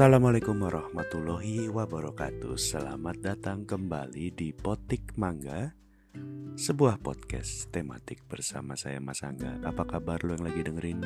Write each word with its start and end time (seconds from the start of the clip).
Assalamualaikum 0.00 0.64
warahmatullahi 0.64 1.68
wabarakatuh. 1.68 2.56
Selamat 2.56 3.20
datang 3.20 3.68
kembali 3.68 4.32
di 4.32 4.48
Potik 4.48 5.12
Mangga 5.20 5.76
Sebuah 6.56 6.96
podcast 7.04 7.68
tematik 7.68 8.24
bersama 8.24 8.80
saya 8.80 8.96
Mas 8.96 9.20
Angga. 9.20 9.60
Apa 9.60 9.84
kabar 9.84 10.24
lo 10.24 10.40
yang 10.40 10.48
lagi 10.48 10.64
dengerin? 10.64 11.04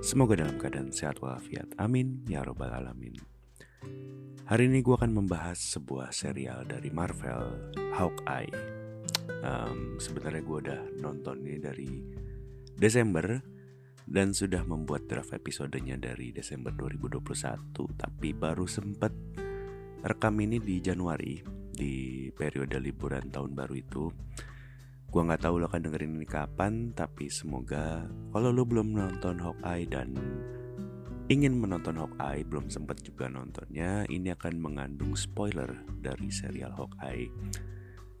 Semoga 0.00 0.40
dalam 0.40 0.56
keadaan 0.56 0.88
sehat 0.88 1.20
walafiat. 1.20 1.68
Amin 1.76 2.24
ya 2.24 2.40
robbal 2.40 2.80
alamin. 2.80 3.12
Hari 4.48 4.72
ini 4.72 4.80
gue 4.80 4.96
akan 4.96 5.12
membahas 5.12 5.60
sebuah 5.60 6.08
serial 6.08 6.64
dari 6.64 6.88
Marvel 6.88 7.76
Hawkeye. 7.92 8.56
Um, 9.44 10.00
Sebenarnya 10.00 10.40
gue 10.40 10.58
udah 10.64 10.80
nonton 11.04 11.44
ini 11.44 11.60
dari 11.60 11.92
Desember 12.72 13.57
dan 14.08 14.32
sudah 14.32 14.64
membuat 14.64 15.04
draft 15.04 15.36
episodenya 15.36 16.00
dari 16.00 16.32
Desember 16.32 16.72
2021 16.72 17.76
tapi 17.92 18.32
baru 18.32 18.64
sempat 18.64 19.12
rekam 20.00 20.34
ini 20.40 20.56
di 20.56 20.80
Januari 20.80 21.44
di 21.68 22.26
periode 22.32 22.80
liburan 22.80 23.28
tahun 23.28 23.52
baru 23.52 23.74
itu. 23.76 24.04
Gua 25.08 25.24
nggak 25.24 25.44
tahu 25.44 25.60
lo 25.60 25.68
akan 25.68 25.88
dengerin 25.88 26.20
ini 26.20 26.28
kapan 26.28 26.92
tapi 26.92 27.32
semoga 27.32 28.04
kalau 28.32 28.52
lo 28.52 28.64
belum 28.64 28.96
nonton 28.96 29.40
Hawkeye 29.40 29.88
dan 29.88 30.12
ingin 31.28 31.56
menonton 31.56 32.00
Hawkeye 32.00 32.44
belum 32.44 32.68
sempat 32.72 33.00
juga 33.04 33.28
nontonnya 33.28 34.04
ini 34.08 34.32
akan 34.32 34.60
mengandung 34.60 35.16
spoiler 35.16 35.84
dari 36.00 36.28
serial 36.28 36.76
Hawkeye 36.76 37.28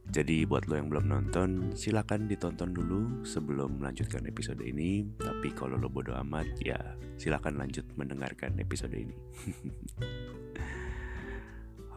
jadi 0.08 0.48
buat 0.48 0.64
lo 0.64 0.80
yang 0.80 0.88
belum 0.88 1.04
nonton, 1.04 1.76
silakan 1.76 2.32
ditonton 2.32 2.72
dulu 2.72 3.28
sebelum 3.28 3.76
melanjutkan 3.76 4.24
episode 4.24 4.64
ini. 4.64 5.04
Tapi 5.20 5.52
kalau 5.52 5.76
lo 5.76 5.92
bodo 5.92 6.16
amat, 6.24 6.48
ya 6.64 6.80
silakan 7.20 7.60
lanjut 7.60 7.84
mendengarkan 8.00 8.56
episode 8.56 8.96
ini. 8.96 9.12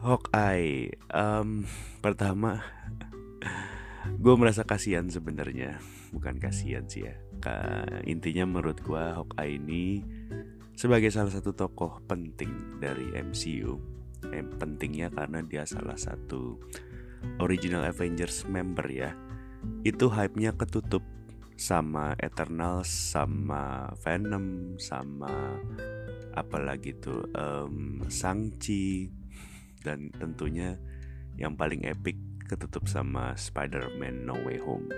Hawkeye, 0.04 0.92
um, 1.08 1.64
pertama, 2.04 2.60
gue 4.22 4.34
merasa 4.36 4.68
kasihan 4.68 5.08
sebenarnya, 5.08 5.80
bukan 6.12 6.36
kasihan 6.36 6.84
sih 6.84 7.08
ya. 7.08 7.16
Ka, 7.40 7.88
intinya 8.04 8.44
menurut 8.44 8.84
gue 8.84 9.00
Hawkeye 9.00 9.56
ini 9.56 10.04
sebagai 10.76 11.08
salah 11.08 11.32
satu 11.32 11.56
tokoh 11.56 12.04
penting 12.04 12.76
dari 12.76 13.08
MCU. 13.16 13.80
Eh, 14.22 14.44
pentingnya 14.60 15.10
karena 15.10 15.40
dia 15.42 15.64
salah 15.66 15.98
satu 15.98 16.60
original 17.40 17.86
Avengers 17.86 18.44
member 18.46 18.86
ya. 18.88 19.14
Itu 19.86 20.10
hype-nya 20.10 20.54
ketutup 20.58 21.02
sama 21.54 22.18
Eternals 22.18 22.90
sama 22.90 23.92
Venom 24.02 24.74
sama 24.80 25.60
apalagi 26.32 26.96
tuh 26.96 27.28
um, 27.36 28.00
Shang-Chi 28.08 29.12
dan 29.84 30.08
tentunya 30.16 30.80
yang 31.36 31.54
paling 31.54 31.84
epic 31.84 32.16
ketutup 32.48 32.88
sama 32.88 33.36
Spider-Man 33.36 34.26
No 34.26 34.36
Way 34.42 34.58
Home. 34.64 34.88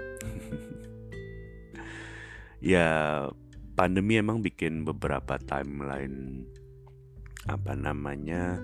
Ya 2.65 3.29
pandemi 3.77 4.17
emang 4.17 4.41
bikin 4.41 4.89
beberapa 4.89 5.37
timeline 5.37 6.49
apa 7.45 7.77
namanya 7.77 8.57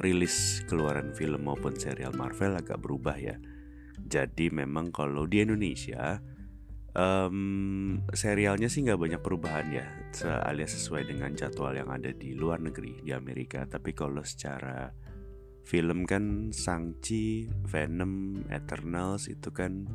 rilis 0.00 0.64
keluaran 0.68 1.16
film 1.16 1.48
maupun 1.48 1.72
serial 1.76 2.12
Marvel 2.12 2.56
agak 2.56 2.80
berubah 2.80 3.16
ya. 3.16 3.36
Jadi 3.96 4.52
memang 4.52 4.92
kalau 4.92 5.24
di 5.24 5.42
Indonesia 5.42 6.20
um, 6.96 8.00
serialnya 8.12 8.68
sih 8.68 8.84
nggak 8.84 9.00
banyak 9.00 9.20
perubahan 9.24 9.66
ya, 9.72 9.86
alias 10.46 10.76
sesuai 10.76 11.08
dengan 11.10 11.32
jadwal 11.32 11.74
yang 11.76 11.88
ada 11.92 12.12
di 12.12 12.36
luar 12.36 12.60
negeri 12.60 13.00
di 13.02 13.12
Amerika. 13.16 13.64
Tapi 13.64 13.96
kalau 13.96 14.20
secara 14.22 14.92
film 15.66 16.06
kan 16.06 16.54
Shang-Chi, 16.54 17.50
Venom, 17.66 18.46
Eternals 18.52 19.26
itu 19.26 19.50
kan 19.50 19.88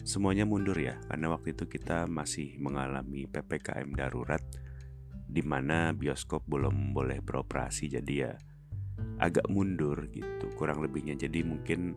semuanya 0.00 0.48
mundur 0.48 0.78
ya, 0.80 0.96
karena 1.12 1.28
waktu 1.28 1.52
itu 1.52 1.68
kita 1.68 2.08
masih 2.08 2.56
mengalami 2.56 3.28
ppkm 3.28 3.92
darurat, 3.92 4.40
di 5.28 5.44
mana 5.44 5.92
bioskop 5.92 6.48
belum 6.48 6.96
boleh 6.96 7.20
beroperasi. 7.20 7.92
Jadi 7.92 8.14
ya 8.16 8.32
agak 9.20 9.46
mundur 9.52 10.08
gitu 10.10 10.46
kurang 10.56 10.80
lebihnya. 10.80 11.16
Jadi 11.16 11.44
mungkin 11.44 11.94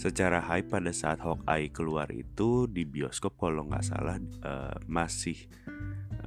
secara 0.00 0.40
hype 0.40 0.72
pada 0.72 0.94
saat 0.94 1.20
Hawkeye 1.20 1.68
keluar 1.74 2.08
itu 2.08 2.64
di 2.70 2.88
bioskop 2.88 3.36
kalau 3.36 3.68
nggak 3.68 3.84
salah 3.84 4.16
uh, 4.46 4.76
masih 4.88 5.36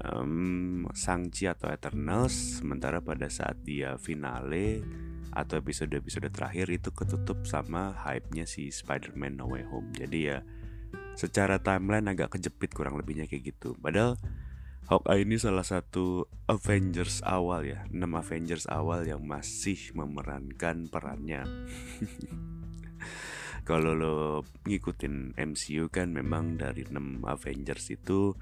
um, 0.06 0.85
Shang-Chi 0.94 1.50
atau 1.50 1.73
Eternals 1.73 2.62
sementara 2.62 3.01
pada 3.01 3.31
saat 3.31 3.57
dia 3.66 3.97
finale 3.97 4.83
atau 5.33 5.57
episode-episode 5.57 6.29
terakhir 6.29 6.69
itu 6.69 6.94
ketutup 6.94 7.41
sama 7.50 7.97
hype-nya 8.06 8.45
si 8.45 8.69
Spider-Man 8.69 9.41
No 9.41 9.50
Way 9.50 9.66
Home. 9.73 9.89
Jadi 9.97 10.19
ya 10.29 10.45
secara 11.17 11.57
timeline 11.57 12.06
agak 12.09 12.38
kejepit 12.38 12.73
kurang 12.78 12.97
lebihnya 13.01 13.25
kayak 13.25 13.53
gitu. 13.57 13.73
Padahal 13.81 14.22
Hawkeye 14.83 15.23
ini 15.23 15.39
salah 15.39 15.63
satu 15.63 16.27
Avengers 16.51 17.23
awal 17.23 17.63
ya. 17.63 17.88
6 17.88 18.03
Avengers 18.03 18.67
awal 18.67 19.07
yang 19.07 19.23
masih 19.23 19.79
memerankan 19.95 20.91
perannya. 20.91 21.47
Kalau 23.67 23.95
lo 23.95 24.44
ngikutin 24.67 25.39
MCU 25.39 25.88
kan 25.88 26.11
memang 26.11 26.59
dari 26.59 26.83
6 26.83 27.23
Avengers 27.23 27.95
itu 27.95 28.35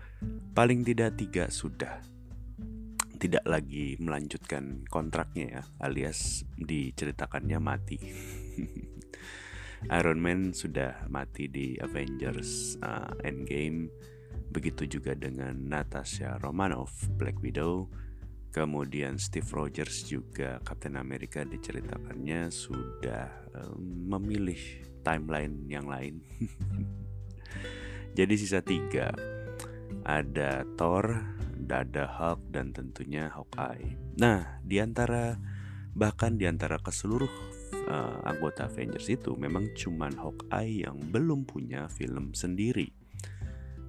Paling 0.58 0.82
tidak 0.82 1.22
tiga 1.22 1.46
sudah. 1.54 2.02
Tidak 3.22 3.46
lagi 3.46 4.02
melanjutkan 4.02 4.82
kontraknya 4.90 5.46
ya 5.46 5.62
Alias 5.78 6.42
diceritakannya 6.58 7.60
mati. 7.62 8.02
Iron 9.98 10.18
Man 10.18 10.58
sudah 10.58 11.06
mati 11.06 11.46
di 11.50 11.78
Avengers 11.78 12.82
uh, 12.82 13.14
Endgame 13.22 13.94
Begitu 14.52 15.00
juga 15.00 15.16
dengan 15.16 15.56
Natasha 15.56 16.36
Romanoff, 16.44 16.92
Black 17.16 17.40
Widow. 17.40 17.88
Kemudian 18.52 19.16
Steve 19.16 19.48
Rogers 19.48 20.04
juga 20.12 20.60
Captain 20.68 21.00
America 21.00 21.48
diceritakannya 21.48 22.52
sudah 22.52 23.32
memilih 23.80 24.60
timeline 25.08 25.72
yang 25.72 25.88
lain. 25.88 26.20
Jadi 28.18 28.34
sisa 28.36 28.60
tiga 28.60 29.16
ada 30.04 30.68
Thor, 30.76 31.16
ada 31.72 32.04
Hulk 32.04 32.52
dan 32.52 32.76
tentunya 32.76 33.32
Hawkeye. 33.32 33.96
Nah, 34.20 34.60
di 34.60 34.84
antara 34.84 35.40
bahkan 35.96 36.36
di 36.36 36.48
antara 36.48 36.80
ke 36.80 36.92
seluruh 36.92 37.32
uh, 37.88 38.20
anggota 38.28 38.68
Avengers 38.68 39.08
itu 39.08 39.36
memang 39.40 39.72
cuman 39.76 40.16
Hawkeye 40.20 40.84
yang 40.88 41.00
belum 41.12 41.48
punya 41.48 41.88
film 41.88 42.36
sendiri. 42.36 42.92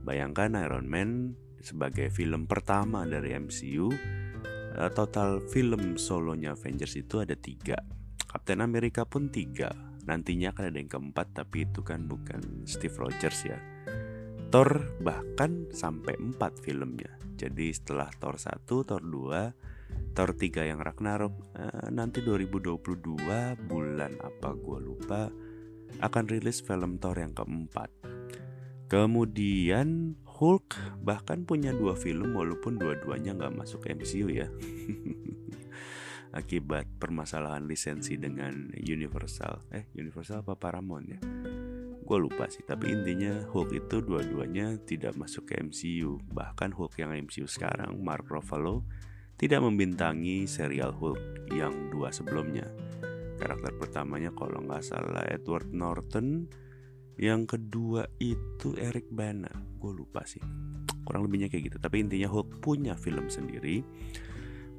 Bayangkan 0.02 0.58
Iron 0.58 0.90
Man 0.90 1.38
sebagai 1.62 2.10
film 2.10 2.50
pertama 2.50 3.06
dari 3.06 3.38
MCU 3.38 3.94
eh, 4.74 4.90
Total 4.90 5.38
film 5.46 5.94
solonya 5.94 6.58
Avengers 6.58 6.98
itu 6.98 7.22
ada 7.22 7.38
tiga. 7.38 7.78
Captain 8.26 8.60
America 8.64 9.06
pun 9.06 9.30
tiga. 9.30 9.70
Nantinya 10.02 10.50
akan 10.50 10.64
ada 10.74 10.78
yang 10.82 10.90
keempat 10.90 11.26
tapi 11.38 11.70
itu 11.70 11.86
kan 11.86 12.10
bukan 12.10 12.66
Steve 12.66 12.94
Rogers 12.98 13.46
ya. 13.46 13.58
Thor 14.52 14.98
bahkan 15.00 15.70
sampai 15.70 16.18
empat 16.18 16.58
filmnya. 16.60 17.16
Jadi 17.38 17.72
setelah 17.72 18.10
Thor 18.18 18.36
1, 18.38 18.68
Thor 18.68 19.02
2, 19.02 20.12
Thor 20.12 20.30
3 20.36 20.68
yang 20.68 20.80
Ragnarok 20.80 21.34
eh, 21.56 21.88
Nanti 21.88 22.20
2022 22.20 23.64
bulan 23.64 24.12
apa 24.20 24.52
gue 24.52 24.78
lupa 24.78 25.32
Akan 26.04 26.28
rilis 26.28 26.60
film 26.60 27.00
Thor 27.00 27.16
yang 27.16 27.32
keempat 27.32 28.01
Kemudian 28.92 30.20
Hulk 30.28 31.00
bahkan 31.00 31.48
punya 31.48 31.72
dua 31.72 31.96
film 31.96 32.36
walaupun 32.36 32.76
dua-duanya 32.76 33.32
nggak 33.32 33.64
masuk 33.64 33.88
MCU 33.88 34.28
ya. 34.28 34.52
Akibat 36.36 36.84
permasalahan 37.00 37.64
lisensi 37.64 38.20
dengan 38.20 38.68
Universal. 38.76 39.64
Eh 39.72 39.88
Universal 39.96 40.44
apa 40.44 40.60
Paramount 40.60 41.08
ya? 41.08 41.16
Gue 42.04 42.18
lupa 42.20 42.52
sih, 42.52 42.68
tapi 42.68 42.92
intinya 42.92 43.40
Hulk 43.48 43.72
itu 43.72 44.04
dua-duanya 44.04 44.76
tidak 44.84 45.16
masuk 45.16 45.48
ke 45.48 45.56
MCU. 45.64 46.20
Bahkan 46.28 46.76
Hulk 46.76 46.92
yang 47.00 47.16
MCU 47.16 47.48
sekarang, 47.48 47.96
Mark 47.96 48.28
Ruffalo, 48.28 48.84
tidak 49.40 49.64
membintangi 49.64 50.44
serial 50.44 50.92
Hulk 50.92 51.48
yang 51.56 51.88
dua 51.88 52.12
sebelumnya. 52.12 52.68
Karakter 53.40 53.72
pertamanya 53.72 54.36
kalau 54.36 54.60
nggak 54.60 54.84
salah 54.84 55.24
Edward 55.32 55.72
Norton, 55.72 56.44
yang 57.20 57.44
kedua 57.44 58.08
itu 58.20 58.76
Eric 58.78 59.12
Bana. 59.12 59.50
Gue 59.76 59.92
lupa 59.92 60.24
sih. 60.24 60.40
Kurang 61.04 61.28
lebihnya 61.28 61.52
kayak 61.52 61.72
gitu. 61.72 61.78
Tapi 61.82 62.04
intinya 62.04 62.28
Hulk 62.32 62.64
punya 62.64 62.96
film 62.96 63.28
sendiri. 63.28 63.84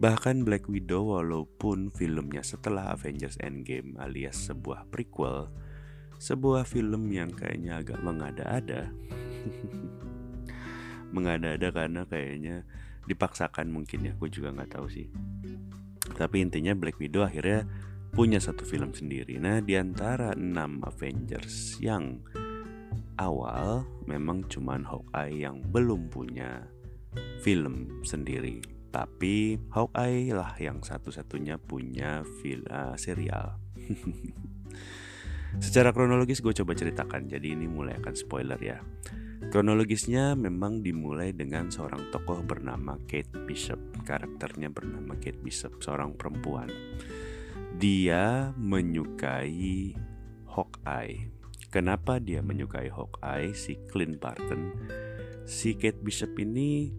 Bahkan 0.01 0.43
Black 0.43 0.67
Widow 0.67 1.15
walaupun 1.15 1.93
filmnya 1.93 2.41
setelah 2.41 2.91
Avengers 2.91 3.37
Endgame 3.39 3.95
alias 4.01 4.49
sebuah 4.49 4.89
prequel 4.89 5.47
sebuah 6.23 6.63
film 6.63 7.11
yang 7.11 7.35
kayaknya 7.35 7.83
agak 7.83 7.99
mengada-ada. 7.99 8.87
Mengada-ada 11.15 11.67
karena 11.75 12.07
kayaknya 12.07 12.63
dipaksakan 13.03 13.67
mungkin 13.67 14.07
ya. 14.07 14.15
Gue 14.15 14.31
juga 14.31 14.55
nggak 14.55 14.71
tahu 14.71 14.87
sih. 14.87 15.11
Tapi 16.15 16.39
intinya 16.39 16.71
Black 16.79 16.95
Widow 16.95 17.27
akhirnya 17.27 17.67
punya 18.13 18.37
satu 18.37 18.61
film 18.61 18.93
sendiri. 18.93 19.41
Nah, 19.41 19.57
di 19.59 19.73
antara 19.73 20.37
enam 20.37 20.85
Avengers 20.85 21.81
yang 21.81 22.21
awal 23.17 23.89
memang 24.05 24.45
cuman 24.45 24.85
Hawkeye 24.85 25.41
yang 25.41 25.65
belum 25.73 26.13
punya 26.13 26.69
film 27.41 28.05
sendiri. 28.05 28.61
Tapi 28.93 29.57
Hawkeye 29.73 30.29
lah 30.29 30.53
yang 30.61 30.85
satu-satunya 30.85 31.57
punya 31.57 32.21
film 32.45 32.69
uh, 32.69 32.93
serial. 32.93 33.57
Secara 35.65 35.93
kronologis 35.93 36.41
gue 36.41 36.53
coba 36.53 36.73
ceritakan, 36.73 37.29
jadi 37.29 37.53
ini 37.53 37.69
mulai 37.69 37.97
akan 37.97 38.13
spoiler 38.13 38.57
ya. 38.57 38.81
Kronologisnya 39.53 40.33
memang 40.33 40.81
dimulai 40.81 41.29
dengan 41.29 41.69
seorang 41.69 42.09
tokoh 42.09 42.41
bernama 42.41 42.97
Kate 43.05 43.33
Bishop. 43.45 43.77
Karakternya 44.01 44.73
bernama 44.73 45.13
Kate 45.21 45.37
Bishop, 45.41 45.81
seorang 45.81 46.17
perempuan. 46.17 46.69
Dia 47.77 48.53
menyukai 48.55 49.97
Hawkeye. 50.49 51.33
Kenapa 51.73 52.21
dia 52.21 52.45
menyukai 52.45 52.93
Hawkeye? 52.93 53.57
Si 53.57 53.77
Clint 53.89 54.21
Barton, 54.21 54.73
si 55.43 55.73
Kate 55.73 55.99
Bishop 55.99 56.37
ini 56.37 56.93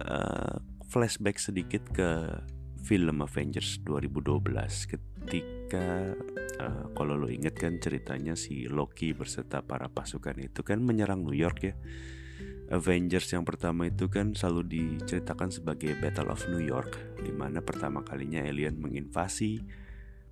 uh, 0.00 0.56
flashback 0.88 1.36
sedikit 1.36 1.84
ke 1.92 2.40
film 2.80 3.20
Avengers 3.20 3.84
2012 3.84 4.48
ketika 4.96 6.16
uh, 6.56 6.86
kalau 6.96 7.20
lo 7.20 7.28
inget 7.28 7.52
kan 7.60 7.76
ceritanya 7.76 8.32
si 8.32 8.64
Loki 8.64 9.12
berserta 9.12 9.60
para 9.60 9.92
pasukan 9.92 10.40
itu 10.40 10.64
kan 10.64 10.80
menyerang 10.80 11.20
New 11.20 11.36
York 11.36 11.58
ya. 11.68 11.76
Avengers 12.68 13.32
yang 13.32 13.48
pertama 13.48 13.88
itu 13.88 14.12
kan 14.12 14.36
selalu 14.36 14.62
diceritakan 14.68 15.48
sebagai 15.48 15.96
Battle 15.96 16.28
of 16.28 16.44
New 16.52 16.60
York, 16.60 17.16
di 17.16 17.32
mana 17.32 17.64
pertama 17.64 18.04
kalinya 18.04 18.44
alien 18.44 18.76
menginvasi 18.76 19.64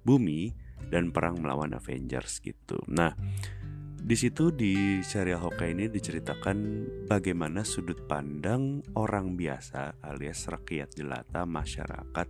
bumi 0.07 0.55
dan 0.87 1.11
perang 1.11 1.43
melawan 1.43 1.75
Avengers 1.75 2.39
gitu. 2.39 2.79
Nah, 2.87 3.11
di 4.07 4.15
situ 4.15 4.55
di 4.55 5.03
serial 5.03 5.43
Hawkeye 5.43 5.75
ini 5.75 5.91
diceritakan 5.91 6.59
bagaimana 7.11 7.67
sudut 7.67 8.07
pandang 8.07 8.87
orang 8.95 9.35
biasa 9.35 9.99
alias 9.99 10.47
rakyat 10.47 10.95
jelata 10.95 11.43
masyarakat 11.43 12.29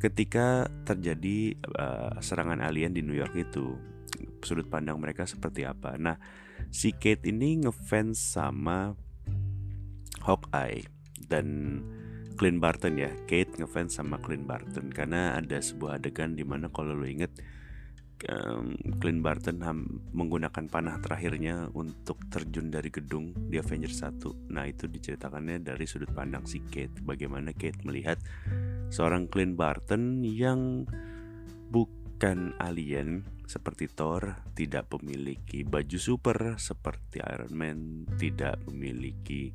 ketika 0.00 0.64
terjadi 0.88 1.52
uh, 1.76 2.16
serangan 2.24 2.64
alien 2.64 2.96
di 2.96 3.04
New 3.04 3.12
York 3.16 3.36
itu 3.36 3.76
sudut 4.40 4.72
pandang 4.72 4.96
mereka 4.96 5.28
seperti 5.28 5.68
apa. 5.68 6.00
Nah, 6.00 6.16
si 6.72 6.96
Kate 6.96 7.28
ini 7.28 7.60
ngefans 7.60 8.16
sama 8.16 8.96
Hawkeye 10.24 10.88
dan 11.28 11.80
Clint 12.36 12.60
Barton 12.60 13.00
ya. 13.00 13.10
Kate 13.24 13.56
ngefans 13.56 13.96
sama 13.96 14.20
Clint 14.20 14.44
Barton 14.44 14.92
karena 14.92 15.34
ada 15.34 15.58
sebuah 15.58 15.98
adegan 15.98 16.36
di 16.36 16.44
mana 16.44 16.68
kalau 16.68 16.92
lo 16.92 17.08
inget 17.08 17.32
um, 18.28 18.72
Clint 18.96 19.20
Barton 19.20 19.60
menggunakan 20.12 20.64
panah 20.68 20.96
terakhirnya 21.00 21.68
untuk 21.76 22.24
terjun 22.32 22.72
dari 22.72 22.88
gedung 22.88 23.32
di 23.48 23.60
Avengers 23.60 24.00
1. 24.00 24.52
Nah, 24.52 24.64
itu 24.64 24.88
diceritakannya 24.88 25.60
dari 25.60 25.84
sudut 25.84 26.12
pandang 26.12 26.48
si 26.48 26.64
Kate, 26.64 27.04
bagaimana 27.04 27.52
Kate 27.52 27.84
melihat 27.84 28.16
seorang 28.88 29.28
Clint 29.28 29.56
Barton 29.58 30.24
yang 30.24 30.88
bukan 31.68 32.56
alien 32.62 33.26
seperti 33.46 33.86
Thor, 33.86 34.42
tidak 34.58 34.90
memiliki 34.98 35.62
baju 35.62 35.98
super 36.00 36.58
seperti 36.58 37.22
Iron 37.22 37.54
Man, 37.54 37.78
tidak 38.18 38.58
memiliki 38.66 39.54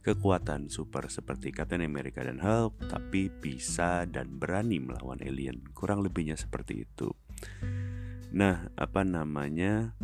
kekuatan 0.00 0.72
super 0.72 1.12
seperti 1.12 1.52
Captain 1.52 1.84
America 1.84 2.24
dan 2.24 2.40
Hulk, 2.40 2.88
tapi 2.88 3.28
bisa 3.28 4.08
dan 4.08 4.40
berani 4.40 4.80
melawan 4.80 5.20
alien. 5.20 5.60
Kurang 5.76 6.00
lebihnya 6.00 6.40
seperti 6.40 6.88
itu. 6.88 7.12
Nah, 8.32 8.70
apa 8.78 9.02
namanya? 9.04 9.94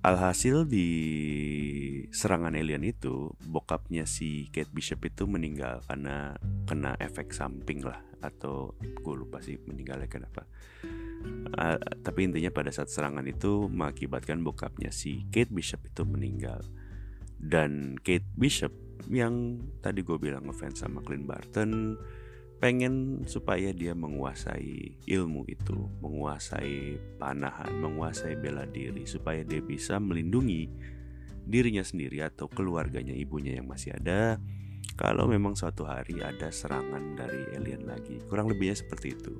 Alhasil 0.00 0.64
di 0.64 0.88
serangan 2.08 2.56
alien 2.56 2.80
itu, 2.88 3.36
bokapnya 3.44 4.08
si 4.08 4.48
Kate 4.48 4.72
Bishop 4.72 5.04
itu 5.04 5.28
meninggal 5.28 5.84
karena 5.84 6.40
kena 6.64 6.96
efek 6.96 7.36
samping 7.36 7.84
lah 7.84 8.00
atau 8.24 8.72
gue 8.80 9.14
lupa 9.16 9.44
sih 9.44 9.60
meninggalnya 9.60 10.08
kenapa. 10.08 10.48
Uh, 11.52 11.76
tapi 12.00 12.32
intinya 12.32 12.48
pada 12.48 12.72
saat 12.72 12.88
serangan 12.88 13.28
itu 13.28 13.68
mengakibatkan 13.68 14.40
bokapnya 14.40 14.88
si 14.88 15.28
Kate 15.28 15.52
Bishop 15.52 15.84
itu 15.84 16.08
meninggal. 16.08 16.64
Dan 17.36 18.00
Kate 18.00 18.24
Bishop 18.40 18.72
yang 19.08 19.62
tadi 19.80 20.04
gue 20.04 20.18
bilang 20.20 20.44
ngefans 20.50 20.84
sama 20.84 21.00
Clint 21.00 21.24
Barton 21.24 21.96
pengen 22.60 23.24
supaya 23.24 23.72
dia 23.72 23.96
menguasai 23.96 25.00
ilmu 25.08 25.48
itu, 25.48 25.88
menguasai 26.04 27.00
panahan, 27.16 27.72
menguasai 27.80 28.36
bela 28.36 28.68
diri 28.68 29.08
supaya 29.08 29.40
dia 29.40 29.64
bisa 29.64 29.96
melindungi 29.96 30.68
dirinya 31.48 31.80
sendiri 31.80 32.20
atau 32.20 32.52
keluarganya 32.52 33.16
ibunya 33.16 33.56
yang 33.56 33.64
masih 33.64 33.96
ada 33.96 34.36
kalau 35.00 35.24
memang 35.24 35.56
suatu 35.56 35.88
hari 35.88 36.20
ada 36.20 36.52
serangan 36.52 37.16
dari 37.16 37.56
alien 37.56 37.88
lagi. 37.88 38.20
Kurang 38.28 38.52
lebihnya 38.52 38.76
seperti 38.76 39.16
itu. 39.16 39.34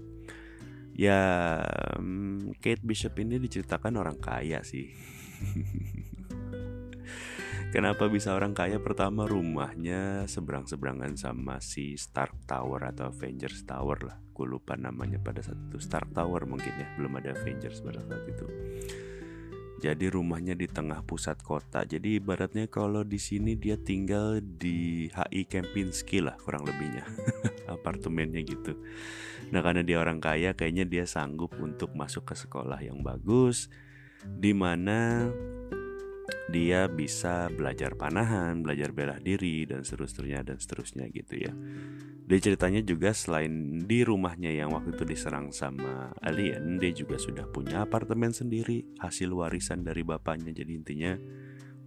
Ya, 0.97 1.61
hmm, 2.01 2.57
Kate 2.65 2.81
Bishop 2.81 3.21
ini 3.21 3.37
diceritakan 3.37 4.01
orang 4.01 4.17
kaya 4.17 4.65
sih. 4.65 4.89
Kenapa 7.71 8.11
bisa 8.11 8.35
orang 8.35 8.51
kaya? 8.51 8.83
Pertama 8.83 9.31
rumahnya 9.31 10.27
seberang-seberangan 10.27 11.15
sama 11.15 11.63
si 11.63 11.95
Stark 11.95 12.43
Tower 12.43 12.83
atau 12.91 13.15
Avengers 13.15 13.63
Tower 13.63 14.11
lah. 14.11 14.19
Gue 14.35 14.51
lupa 14.51 14.75
namanya 14.75 15.23
pada 15.23 15.39
saat 15.39 15.55
itu. 15.71 15.79
Stark 15.79 16.11
Tower 16.11 16.51
mungkin 16.51 16.75
ya, 16.75 16.91
belum 16.99 17.23
ada 17.23 17.31
Avengers 17.31 17.79
pada 17.79 18.03
saat 18.03 18.27
itu. 18.27 18.47
Jadi 19.79 20.11
rumahnya 20.11 20.59
di 20.59 20.67
tengah 20.67 21.07
pusat 21.07 21.39
kota. 21.47 21.87
Jadi 21.87 22.19
ibaratnya 22.19 22.67
kalau 22.67 23.07
di 23.07 23.23
sini 23.23 23.55
dia 23.55 23.79
tinggal 23.79 24.43
di 24.43 25.07
HI 25.07 25.47
Kempinski 25.47 26.27
lah 26.27 26.35
kurang 26.43 26.67
lebihnya. 26.67 27.07
Apartemennya 27.79 28.43
gitu. 28.51 28.83
Nah 29.55 29.63
karena 29.63 29.87
dia 29.87 30.03
orang 30.03 30.19
kaya 30.19 30.59
kayaknya 30.59 30.91
dia 30.91 31.05
sanggup 31.07 31.55
untuk 31.63 31.95
masuk 31.95 32.27
ke 32.27 32.35
sekolah 32.35 32.83
yang 32.83 33.07
bagus. 33.07 33.71
Di 34.27 34.51
mana 34.53 35.31
dia 36.51 36.91
bisa 36.91 37.49
belajar 37.55 37.95
panahan, 37.95 38.61
belajar 38.61 38.91
bela 38.91 39.17
diri 39.23 39.65
dan 39.65 39.87
seterusnya 39.87 40.43
dan 40.43 40.59
seterusnya 40.59 41.07
gitu 41.15 41.47
ya. 41.47 41.53
Dia 42.31 42.39
ceritanya 42.39 42.79
juga 42.83 43.11
selain 43.11 43.83
di 43.87 44.07
rumahnya 44.07 44.55
yang 44.55 44.71
waktu 44.71 44.95
itu 44.95 45.03
diserang 45.03 45.51
sama 45.51 46.15
alien, 46.23 46.79
dia 46.79 46.95
juga 46.95 47.19
sudah 47.19 47.47
punya 47.51 47.83
apartemen 47.83 48.31
sendiri 48.31 48.87
hasil 49.03 49.35
warisan 49.35 49.83
dari 49.83 50.07
bapaknya. 50.07 50.55
Jadi 50.55 50.71
intinya 50.79 51.19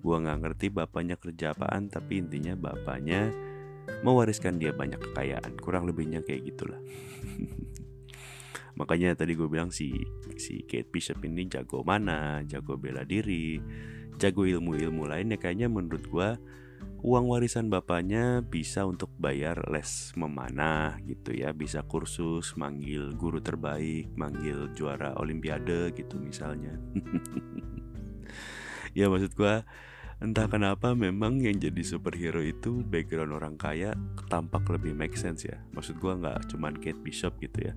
gua 0.03 0.19
nggak 0.19 0.39
ngerti 0.43 0.67
bapaknya 0.67 1.15
kerja 1.15 1.55
apaan, 1.55 1.87
tapi 1.87 2.19
intinya 2.19 2.59
bapaknya 2.59 3.31
mewariskan 4.03 4.59
dia 4.59 4.75
banyak 4.75 4.99
kekayaan. 4.99 5.55
Kurang 5.59 5.87
lebihnya 5.87 6.23
kayak 6.23 6.43
gitulah. 6.43 6.79
Makanya 8.79 9.13
tadi 9.13 9.37
gue 9.37 9.45
bilang 9.45 9.69
si 9.69 9.93
si 10.33 10.65
Kate 10.65 10.89
Bishop 10.89 11.21
ini 11.21 11.45
jago 11.45 11.85
mana, 11.85 12.41
jago 12.41 12.73
bela 12.73 13.05
diri, 13.05 13.61
jago 14.21 14.45
ilmu-ilmu 14.45 15.09
lainnya 15.09 15.37
kayaknya 15.39 15.67
menurut 15.69 16.05
gue 16.07 16.29
uang 17.03 17.27
warisan 17.27 17.67
bapaknya 17.67 18.39
bisa 18.39 18.87
untuk 18.87 19.11
bayar 19.19 19.59
les 19.67 20.15
memanah 20.15 20.95
gitu 21.03 21.35
ya. 21.35 21.51
Bisa 21.51 21.83
kursus 21.83 22.55
manggil 22.55 23.11
guru 23.19 23.43
terbaik 23.43 24.07
manggil 24.15 24.71
juara 24.71 25.11
olimpiade 25.19 25.91
gitu 25.93 26.17
misalnya. 26.17 26.73
Ya 28.93 29.09
maksud 29.09 29.33
gue 29.33 29.65
entah 30.21 30.45
kenapa 30.45 30.93
memang 30.93 31.41
yang 31.41 31.57
jadi 31.57 31.81
superhero 31.81 32.45
itu 32.45 32.85
background 32.85 33.33
orang 33.33 33.57
kaya 33.57 33.97
tampak 34.29 34.69
lebih 34.69 34.93
make 34.93 35.17
sense 35.17 35.49
ya. 35.49 35.57
Maksud 35.73 35.97
gue 35.97 36.13
nggak 36.13 36.53
cuman 36.53 36.77
Kate 36.77 37.01
Bishop 37.01 37.41
gitu 37.41 37.73
ya 37.73 37.75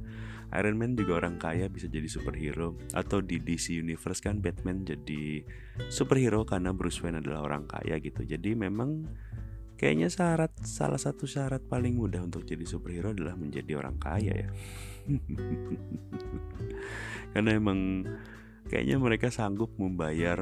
Iron 0.55 0.79
Man 0.79 0.95
juga 0.95 1.19
orang 1.19 1.43
kaya 1.43 1.67
bisa 1.67 1.91
jadi 1.91 2.07
superhero 2.07 2.79
atau 2.95 3.19
di 3.19 3.43
DC 3.43 3.75
Universe 3.83 4.23
kan 4.23 4.38
Batman 4.38 4.87
jadi 4.87 5.43
superhero 5.91 6.47
karena 6.47 6.71
Bruce 6.71 7.03
Wayne 7.03 7.19
adalah 7.19 7.43
orang 7.43 7.67
kaya 7.67 7.99
gitu. 7.99 8.23
Jadi 8.23 8.55
memang 8.55 9.03
kayaknya 9.75 10.07
syarat 10.09 10.55
salah 10.62 11.00
satu 11.00 11.26
syarat 11.26 11.67
paling 11.67 11.99
mudah 11.99 12.23
untuk 12.23 12.47
jadi 12.47 12.62
superhero 12.62 13.11
adalah 13.11 13.35
menjadi 13.35 13.75
orang 13.75 13.99
kaya 13.99 14.47
ya. 14.47 14.49
karena 17.35 17.50
emang 17.55 18.07
kayaknya 18.71 18.97
mereka 18.99 19.29
sanggup 19.31 19.75
membayar 19.79 20.38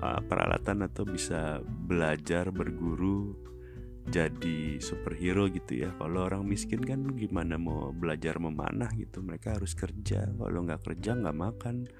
uh, 0.00 0.20
peralatan 0.24 0.84
atau 0.84 1.04
bisa 1.04 1.60
belajar 1.64 2.52
berguru 2.52 3.36
jadi 4.06 4.78
superhero 4.78 5.50
gitu 5.50 5.86
ya. 5.86 5.90
Kalau 5.98 6.26
orang 6.26 6.46
miskin 6.46 6.82
kan 6.82 7.04
gimana 7.14 7.58
mau 7.58 7.90
belajar 7.90 8.38
memanah 8.38 8.90
gitu. 8.94 9.22
Mereka 9.22 9.58
harus 9.58 9.74
kerja. 9.74 10.26
Kalau 10.30 10.58
nggak 10.62 10.82
kerja 10.82 11.18
nggak 11.18 11.36
makan. 11.36 11.90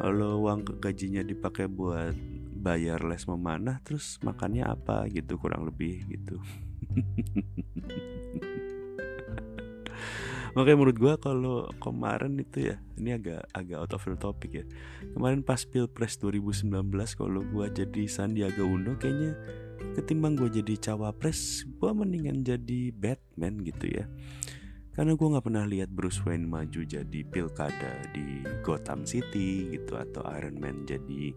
Kalau 0.00 0.44
uang 0.44 0.80
gajinya 0.80 1.20
dipakai 1.24 1.68
buat 1.68 2.12
bayar 2.60 3.00
les 3.08 3.24
memanah 3.24 3.80
terus 3.80 4.20
makannya 4.20 4.68
apa 4.68 5.08
gitu 5.08 5.40
kurang 5.40 5.64
lebih 5.64 6.04
gitu 6.12 6.36
Makanya 10.54 10.76
menurut 10.76 10.98
gue 10.98 11.14
kalau 11.22 11.70
kemarin 11.78 12.34
itu 12.42 12.74
ya 12.74 12.76
Ini 12.98 13.22
agak 13.22 13.40
agak 13.54 13.78
out 13.78 13.92
of 13.94 14.02
the 14.02 14.18
topic 14.18 14.50
ya. 14.50 14.64
Kemarin 15.14 15.46
pas 15.46 15.62
Pilpres 15.62 16.18
2019 16.18 16.70
Kalau 17.14 17.42
gue 17.46 17.66
jadi 17.70 18.02
Sandiaga 18.10 18.66
Uno 18.66 18.98
Kayaknya 18.98 19.38
ketimbang 19.94 20.34
gue 20.34 20.50
jadi 20.50 20.90
cawapres 20.90 21.64
Gue 21.78 21.90
mendingan 21.94 22.42
jadi 22.42 22.90
Batman 22.90 23.62
gitu 23.62 23.86
ya. 23.90 24.04
Karena 24.90 25.14
gue 25.14 25.32
gak 25.32 25.46
pernah 25.46 25.64
lihat 25.64 25.88
Bruce 25.88 26.20
Wayne 26.26 26.50
maju 26.50 26.82
jadi 26.82 27.20
pilkada 27.24 28.04
di 28.10 28.42
Gotham 28.66 29.06
City 29.06 29.70
gitu 29.70 29.96
atau 29.96 30.26
Iron 30.34 30.58
Man 30.58 30.82
jadi 30.84 31.30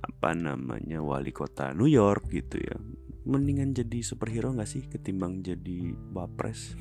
apa 0.00 0.32
namanya 0.36 1.00
wali 1.00 1.32
kota 1.32 1.72
New 1.72 1.88
York 1.88 2.28
gitu 2.30 2.60
ya. 2.60 2.76
Mendingan 3.24 3.72
jadi 3.72 4.04
superhero 4.04 4.52
gak 4.52 4.68
sih 4.68 4.84
ketimbang 4.86 5.40
jadi 5.40 5.96
wapres 6.12 6.76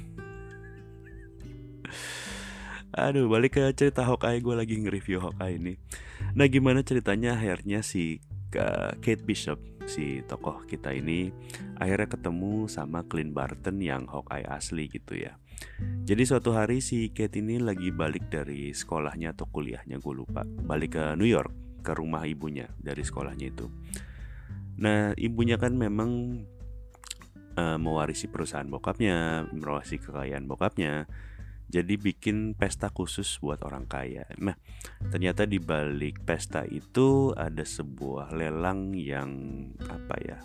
Aduh 2.89 3.29
balik 3.29 3.61
ke 3.61 3.63
cerita 3.77 4.01
Hawkeye. 4.05 4.41
Gue 4.41 4.57
lagi 4.57 4.77
nge-review 4.81 5.21
Hawkeye 5.21 5.61
ini. 5.61 5.73
Nah 6.33 6.49
gimana 6.49 6.81
ceritanya 6.81 7.37
akhirnya 7.37 7.85
si 7.85 8.17
Kate 8.49 9.21
Bishop 9.21 9.61
si 9.89 10.21
tokoh 10.25 10.65
kita 10.69 10.93
ini 10.93 11.33
akhirnya 11.81 12.13
ketemu 12.13 12.69
sama 12.69 13.05
Clint 13.05 13.33
Barton 13.33 13.81
yang 13.81 14.05
Hawkeye 14.09 14.45
asli 14.45 14.89
gitu 14.89 15.17
ya. 15.17 15.37
Jadi 15.79 16.23
suatu 16.25 16.55
hari 16.55 16.81
si 16.81 17.13
Kate 17.13 17.41
ini 17.41 17.61
lagi 17.61 17.93
balik 17.93 18.31
dari 18.31 18.73
sekolahnya 18.73 19.37
atau 19.37 19.45
kuliahnya 19.49 20.01
gue 20.01 20.13
lupa. 20.13 20.41
Balik 20.45 20.97
ke 20.97 21.03
New 21.13 21.29
York 21.29 21.81
ke 21.85 21.93
rumah 21.93 22.25
ibunya 22.25 22.69
dari 22.81 23.01
sekolahnya 23.05 23.47
itu. 23.49 23.69
Nah 24.79 25.13
ibunya 25.19 25.59
kan 25.59 25.75
memang 25.75 26.41
uh, 27.59 27.77
mewarisi 27.77 28.31
perusahaan 28.31 28.67
bokapnya 28.67 29.47
Mewarisi 29.51 29.99
kekayaan 29.99 30.47
bokapnya 30.47 31.05
jadi 31.69 32.01
bikin 32.01 32.57
pesta 32.57 32.89
khusus 32.89 33.37
buat 33.37 33.61
orang 33.61 33.85
kaya. 33.85 34.25
Nah, 34.41 34.57
ternyata 35.13 35.45
di 35.45 35.61
balik 35.61 36.25
pesta 36.25 36.65
itu 36.65 37.29
ada 37.37 37.61
sebuah 37.61 38.33
lelang 38.33 38.97
yang 38.97 39.31
apa 39.85 40.15
ya? 40.17 40.39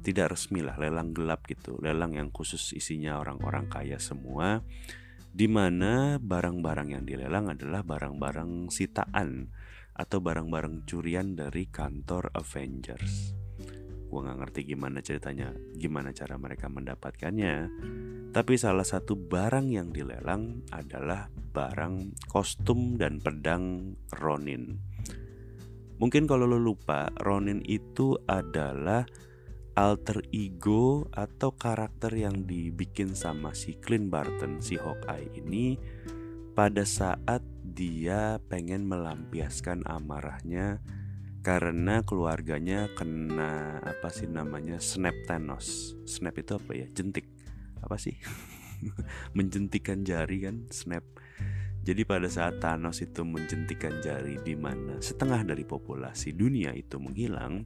Tidak 0.00 0.24
resmi 0.24 0.64
lah, 0.64 0.80
lelang 0.80 1.12
gelap 1.12 1.44
gitu. 1.44 1.76
Lelang 1.84 2.16
yang 2.16 2.32
khusus 2.32 2.72
isinya 2.72 3.20
orang-orang 3.20 3.68
kaya 3.68 4.00
semua 4.00 4.64
di 5.28 5.44
mana 5.46 6.16
barang-barang 6.16 6.96
yang 6.96 7.04
dilelang 7.04 7.52
adalah 7.52 7.84
barang-barang 7.84 8.72
sitaan 8.72 9.52
atau 9.92 10.18
barang-barang 10.24 10.88
curian 10.88 11.36
dari 11.36 11.68
kantor 11.68 12.32
Avengers 12.32 13.37
gue 14.08 14.20
nggak 14.24 14.38
ngerti 14.40 14.60
gimana 14.72 15.04
ceritanya 15.04 15.52
gimana 15.76 16.10
cara 16.16 16.40
mereka 16.40 16.72
mendapatkannya. 16.72 17.56
Tapi 18.32 18.54
salah 18.56 18.84
satu 18.84 19.16
barang 19.16 19.68
yang 19.68 19.92
dilelang 19.92 20.64
adalah 20.72 21.28
barang 21.32 22.24
kostum 22.28 22.96
dan 22.96 23.20
pedang 23.20 23.96
Ronin. 24.16 24.80
Mungkin 25.98 26.24
kalau 26.30 26.46
lo 26.46 26.56
lupa 26.56 27.10
Ronin 27.20 27.60
itu 27.66 28.14
adalah 28.24 29.02
alter 29.78 30.22
ego 30.34 31.06
atau 31.14 31.54
karakter 31.54 32.10
yang 32.14 32.46
dibikin 32.46 33.14
sama 33.14 33.54
si 33.54 33.78
Clint 33.78 34.10
Barton 34.10 34.58
si 34.58 34.74
Hawkeye 34.74 35.38
ini 35.38 35.78
pada 36.58 36.82
saat 36.82 37.46
dia 37.62 38.42
pengen 38.50 38.90
melampiaskan 38.90 39.86
amarahnya 39.86 40.82
karena 41.42 42.02
keluarganya 42.02 42.90
kena 42.98 43.78
apa 43.80 44.10
sih 44.10 44.26
namanya 44.26 44.82
snap 44.82 45.14
Thanos. 45.24 45.94
Snap 46.04 46.34
itu 46.34 46.58
apa 46.58 46.72
ya? 46.74 46.86
Jentik. 46.90 47.30
Apa 47.78 47.94
sih? 47.94 48.18
Menjentikan 49.38 50.02
jari 50.02 50.44
kan 50.44 50.66
snap. 50.70 51.06
Jadi 51.88 52.04
pada 52.04 52.28
saat 52.28 52.60
Thanos 52.60 53.00
itu 53.00 53.24
menjentikan 53.24 54.04
jari 54.04 54.36
di 54.44 54.52
mana 54.52 55.00
setengah 55.00 55.40
dari 55.40 55.64
populasi 55.64 56.36
dunia 56.36 56.76
itu 56.76 57.00
menghilang, 57.00 57.64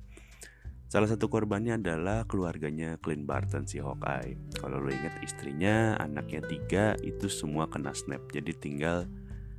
salah 0.86 1.10
satu 1.10 1.26
korbannya 1.26 1.74
adalah 1.74 2.22
keluarganya 2.30 3.02
Clint 3.02 3.26
Barton 3.26 3.66
si 3.66 3.82
Hawkeye. 3.82 4.38
Kalau 4.62 4.78
lo 4.78 4.94
ingat 4.94 5.18
istrinya, 5.26 5.98
anaknya 5.98 6.38
tiga 6.46 6.94
itu 7.02 7.26
semua 7.26 7.66
kena 7.66 7.90
snap. 7.98 8.22
Jadi 8.30 8.54
tinggal 8.54 9.10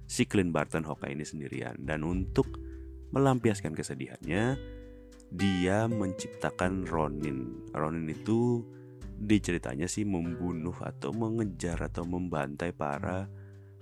si 0.08 0.24
Clint 0.24 0.56
Barton 0.56 0.88
Hawkeye 0.88 1.12
ini 1.12 1.28
sendirian. 1.28 1.76
Dan 1.84 2.08
untuk 2.08 2.56
melampiaskan 3.14 3.78
kesedihannya, 3.78 4.58
dia 5.30 5.78
menciptakan 5.86 6.90
Ronin. 6.90 7.70
Ronin 7.70 8.10
itu 8.10 8.66
diceritanya 9.14 9.86
sih 9.86 10.04
membunuh 10.04 10.74
atau 10.82 11.14
mengejar 11.14 11.78
atau 11.78 12.04
membantai 12.04 12.74
para 12.74 13.30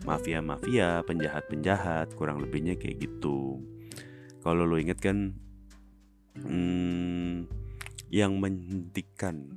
mafia-mafia, 0.04 1.02
penjahat-penjahat, 1.08 2.14
kurang 2.20 2.44
lebihnya 2.44 2.76
kayak 2.76 3.08
gitu. 3.08 3.64
Kalau 4.42 4.66
lo 4.66 4.76
inget 4.76 4.98
kan, 5.00 5.38
hmm, 6.42 7.46
yang 8.12 8.42
menghentikan 8.42 9.56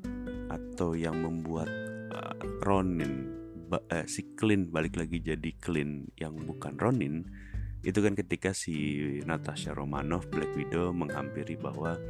atau 0.52 0.95
yang 0.95 1.19
membuat 1.19 1.66
uh, 2.12 2.37
Ronin, 2.62 3.33
uh, 3.73 4.07
si 4.07 4.37
Clint 4.37 4.71
balik 4.71 5.00
lagi 5.00 5.19
jadi 5.19 5.50
Clint 5.59 6.12
yang 6.21 6.37
bukan 6.37 6.76
Ronin, 6.76 7.25
itu 7.85 7.99
kan 8.00 8.17
ketika 8.17 8.57
si 8.57 8.75
Natasha 9.29 9.76
Romanoff 9.76 10.25
Black 10.33 10.57
Widow 10.57 10.91
menghampiri 10.97 11.61
bahwa 11.61 12.00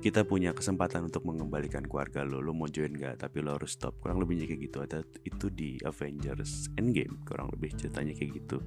kita 0.00 0.24
punya 0.24 0.56
kesempatan 0.56 1.12
untuk 1.12 1.28
mengembalikan 1.28 1.84
keluarga 1.84 2.24
lo 2.24 2.40
lo 2.40 2.56
mau 2.56 2.64
join 2.64 2.96
gak 2.96 3.20
tapi 3.20 3.44
lo 3.44 3.60
harus 3.60 3.76
stop. 3.76 4.00
Kurang 4.00 4.16
lebihnya 4.24 4.48
kayak 4.48 4.60
gitu. 4.64 4.78
Ada 4.80 5.04
itu 5.28 5.52
di 5.52 5.76
Avengers 5.84 6.72
Endgame 6.80 7.20
kurang 7.28 7.52
lebih 7.52 7.76
ceritanya 7.76 8.16
kayak 8.16 8.40
gitu. 8.40 8.64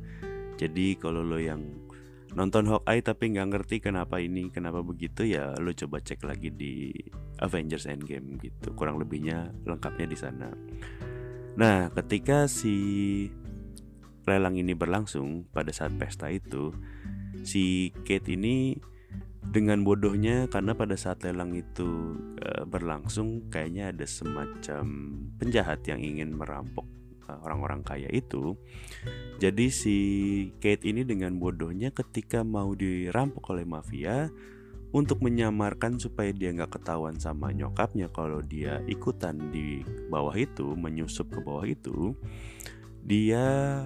Jadi 0.61 0.93
kalau 1.01 1.25
lo 1.25 1.41
yang 1.41 1.89
nonton 2.37 2.69
Hawkeye 2.69 3.01
tapi 3.01 3.33
nggak 3.33 3.49
ngerti 3.49 3.75
kenapa 3.81 4.21
ini 4.21 4.49
kenapa 4.53 4.85
begitu 4.85 5.25
ya 5.25 5.53
lo 5.57 5.73
coba 5.73 6.01
cek 6.01 6.21
lagi 6.21 6.53
di 6.53 6.93
Avengers 7.41 7.89
Endgame 7.89 8.37
gitu. 8.37 8.77
Kurang 8.77 9.01
lebihnya 9.01 9.49
lengkapnya 9.65 10.05
di 10.05 10.17
sana. 10.17 10.53
Nah 11.57 11.89
ketika 11.97 12.45
si 12.45 13.25
lelang 14.25 14.55
ini 14.55 14.73
berlangsung 14.73 15.47
pada 15.51 15.71
saat 15.71 15.95
pesta 15.99 16.31
itu 16.31 16.71
si 17.43 17.91
Kate 18.07 18.33
ini 18.33 18.79
dengan 19.43 19.83
bodohnya 19.83 20.47
karena 20.47 20.73
pada 20.73 20.95
saat 20.95 21.21
lelang 21.21 21.53
itu 21.53 22.15
uh, 22.41 22.63
berlangsung 22.65 23.51
kayaknya 23.51 23.91
ada 23.91 24.07
semacam 24.07 24.85
penjahat 25.37 25.83
yang 25.85 25.99
ingin 25.99 26.33
merampok 26.33 26.87
uh, 27.27 27.37
orang-orang 27.43 27.83
kaya 27.83 28.07
itu. 28.09 28.55
Jadi 29.37 29.67
si 29.69 29.97
Kate 30.63 30.87
ini 30.87 31.03
dengan 31.03 31.35
bodohnya 31.37 31.91
ketika 31.91 32.41
mau 32.41 32.71
dirampok 32.73 33.51
oleh 33.51 33.67
mafia 33.67 34.31
untuk 34.93 35.25
menyamarkan 35.25 35.97
supaya 35.97 36.29
dia 36.29 36.53
nggak 36.53 36.79
ketahuan 36.79 37.17
sama 37.17 37.49
nyokapnya 37.49 38.13
kalau 38.13 38.45
dia 38.45 38.79
ikutan 38.85 39.49
di 39.49 39.81
bawah 40.07 40.37
itu 40.37 40.77
menyusup 40.77 41.33
ke 41.33 41.41
bawah 41.41 41.65
itu 41.65 42.13
dia 43.01 43.83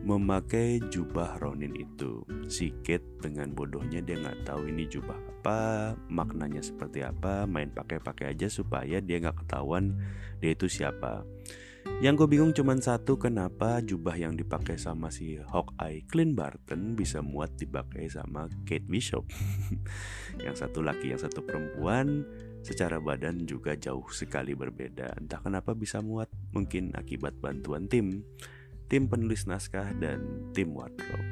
memakai 0.00 0.80
jubah 0.88 1.36
Ronin 1.40 1.76
itu. 1.76 2.24
Si 2.48 2.72
Kate 2.80 3.06
dengan 3.20 3.52
bodohnya 3.52 4.00
dia 4.00 4.16
nggak 4.16 4.48
tahu 4.48 4.68
ini 4.68 4.88
jubah 4.88 5.16
apa, 5.16 5.60
maknanya 6.08 6.60
seperti 6.64 7.04
apa, 7.04 7.44
main 7.44 7.72
pakai-pakai 7.72 8.36
aja 8.36 8.48
supaya 8.48 9.00
dia 9.00 9.20
nggak 9.20 9.44
ketahuan 9.44 9.96
dia 10.40 10.56
itu 10.56 10.68
siapa. 10.68 11.24
Yang 12.00 12.24
gue 12.24 12.28
bingung 12.36 12.52
cuma 12.56 12.76
satu 12.80 13.20
kenapa 13.20 13.80
jubah 13.84 14.16
yang 14.16 14.32
dipakai 14.36 14.80
sama 14.80 15.12
si 15.12 15.36
Hawkeye 15.36 16.08
Clint 16.08 16.32
Barton 16.32 16.96
bisa 16.96 17.20
muat 17.20 17.56
dipakai 17.60 18.08
sama 18.08 18.48
Kate 18.64 18.88
Bishop. 18.88 19.28
yang 20.44 20.56
satu 20.56 20.80
laki, 20.80 21.12
yang 21.12 21.20
satu 21.20 21.44
perempuan, 21.44 22.24
secara 22.64 23.00
badan 23.00 23.44
juga 23.44 23.76
jauh 23.76 24.04
sekali 24.12 24.56
berbeda. 24.56 25.16
Entah 25.20 25.40
kenapa 25.44 25.76
bisa 25.76 26.00
muat, 26.00 26.28
mungkin 26.52 26.92
akibat 26.96 27.36
bantuan 27.36 27.84
tim 27.88 28.24
tim 28.90 29.06
penulis 29.06 29.46
naskah 29.46 29.94
dan 29.94 30.50
tim 30.50 30.74
wardrobe. 30.74 31.22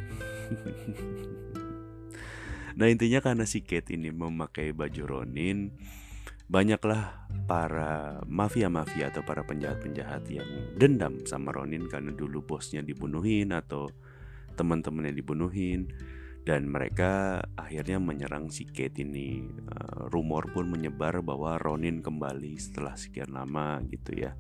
nah 2.78 2.86
intinya 2.86 3.18
karena 3.18 3.42
si 3.42 3.66
Kate 3.66 3.98
ini 3.98 4.14
memakai 4.14 4.70
baju 4.70 5.02
Ronin, 5.04 5.74
banyaklah 6.46 7.26
para 7.50 8.22
mafia-mafia 8.30 9.10
atau 9.10 9.26
para 9.26 9.42
penjahat-penjahat 9.42 10.24
yang 10.30 10.48
dendam 10.78 11.18
sama 11.26 11.50
Ronin 11.50 11.90
karena 11.90 12.14
dulu 12.14 12.46
bosnya 12.46 12.80
dibunuhin 12.80 13.50
atau 13.50 13.90
teman-temannya 14.54 15.12
dibunuhin 15.18 15.90
dan 16.48 16.64
mereka 16.64 17.44
akhirnya 17.60 18.00
menyerang 18.00 18.48
si 18.48 18.64
Kate 18.64 19.04
ini. 19.04 19.44
Uh, 19.68 20.08
rumor 20.08 20.48
pun 20.48 20.64
menyebar 20.70 21.20
bahwa 21.20 21.60
Ronin 21.60 22.00
kembali 22.00 22.56
setelah 22.56 22.96
sekian 22.96 23.36
lama 23.36 23.84
gitu 23.90 24.16
ya. 24.16 24.32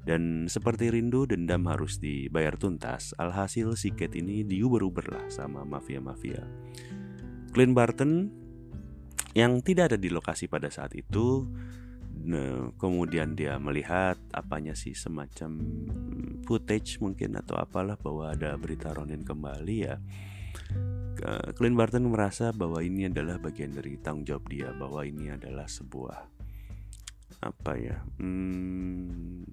Dan 0.00 0.48
seperti 0.48 0.88
rindu 0.88 1.28
dendam 1.28 1.68
harus 1.68 2.00
dibayar 2.00 2.56
tuntas 2.56 3.12
Alhasil 3.20 3.76
si 3.76 3.92
Kate 3.92 4.16
ini 4.16 4.48
diuber-uber 4.48 5.12
lah 5.12 5.26
sama 5.28 5.60
mafia-mafia 5.68 6.40
Clint 7.52 7.76
Barton 7.76 8.32
yang 9.36 9.60
tidak 9.60 9.92
ada 9.92 9.98
di 10.00 10.08
lokasi 10.10 10.48
pada 10.48 10.72
saat 10.72 10.96
itu 10.96 11.46
kemudian 12.76 13.32
dia 13.32 13.56
melihat 13.56 14.20
apanya 14.34 14.76
sih 14.76 14.92
semacam 14.92 15.56
footage 16.44 17.00
mungkin 17.00 17.38
atau 17.38 17.56
apalah 17.56 17.96
bahwa 17.96 18.34
ada 18.34 18.52
berita 18.60 18.92
Ronin 18.92 19.24
kembali 19.24 19.76
ya. 19.80 19.96
Clint 21.56 21.76
Barton 21.76 22.08
merasa 22.08 22.48
bahwa 22.50 22.80
ini 22.80 23.08
adalah 23.08 23.36
bagian 23.36 23.76
dari 23.76 24.00
tanggung 24.00 24.24
jawab 24.24 24.44
dia 24.48 24.72
bahwa 24.72 25.04
ini 25.04 25.32
adalah 25.32 25.68
sebuah 25.68 26.39
apa 27.40 27.72
ya? 27.76 28.04
Hmm, 28.20 29.44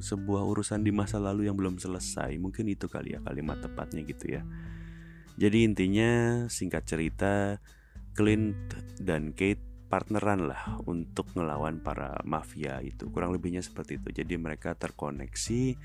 sebuah 0.00 0.42
urusan 0.44 0.84
di 0.84 0.92
masa 0.92 1.20
lalu 1.20 1.48
yang 1.48 1.56
belum 1.56 1.76
selesai. 1.80 2.36
Mungkin 2.40 2.68
itu 2.68 2.88
kali 2.88 3.16
ya 3.16 3.20
kalimat 3.24 3.60
tepatnya 3.60 4.02
gitu 4.04 4.40
ya. 4.40 4.42
Jadi 5.36 5.68
intinya 5.68 6.44
singkat 6.48 6.88
cerita 6.88 7.60
Clint 8.16 8.56
dan 8.96 9.36
Kate 9.36 9.60
partneran 9.86 10.48
lah 10.48 10.80
untuk 10.88 11.28
ngelawan 11.36 11.84
para 11.84 12.16
mafia 12.24 12.80
itu. 12.80 13.12
Kurang 13.12 13.36
lebihnya 13.36 13.60
seperti 13.60 14.00
itu. 14.00 14.08
Jadi 14.24 14.34
mereka 14.40 14.72
terkoneksi 14.72 15.76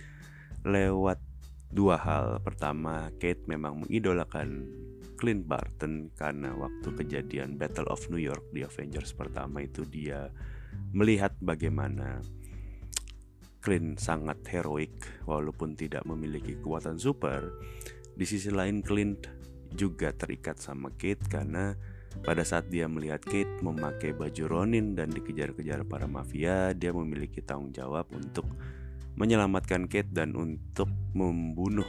lewat 0.63 1.19
dua 1.67 1.99
hal. 1.99 2.39
Pertama 2.39 3.11
Kate 3.19 3.43
memang 3.51 3.83
mengidolakan 3.83 4.71
Clint 5.21 5.45
Barton 5.45 6.09
karena 6.17 6.57
waktu 6.57 6.89
kejadian 6.97 7.61
Battle 7.61 7.85
of 7.93 8.09
New 8.09 8.17
York 8.17 8.49
di 8.49 8.65
Avengers 8.65 9.13
pertama 9.13 9.61
itu 9.61 9.85
dia 9.85 10.33
melihat 10.97 11.37
bagaimana 11.37 12.25
Clint 13.61 14.01
sangat 14.01 14.41
heroik 14.49 15.21
walaupun 15.29 15.77
tidak 15.77 16.01
memiliki 16.09 16.57
kekuatan 16.57 16.97
super. 16.97 17.53
Di 18.17 18.25
sisi 18.25 18.49
lain 18.49 18.81
Clint 18.81 19.29
juga 19.69 20.09
terikat 20.09 20.57
sama 20.57 20.89
Kate 20.97 21.21
karena 21.29 21.77
pada 22.25 22.41
saat 22.41 22.73
dia 22.73 22.89
melihat 22.89 23.21
Kate 23.21 23.61
memakai 23.61 24.17
baju 24.17 24.43
Ronin 24.49 24.97
dan 24.97 25.13
dikejar-kejar 25.13 25.85
para 25.85 26.09
mafia, 26.09 26.73
dia 26.73 26.89
memiliki 26.89 27.45
tanggung 27.45 27.69
jawab 27.69 28.09
untuk 28.17 28.49
menyelamatkan 29.21 29.85
Kate 29.85 30.09
dan 30.09 30.33
untuk 30.33 30.89
membunuh 31.13 31.87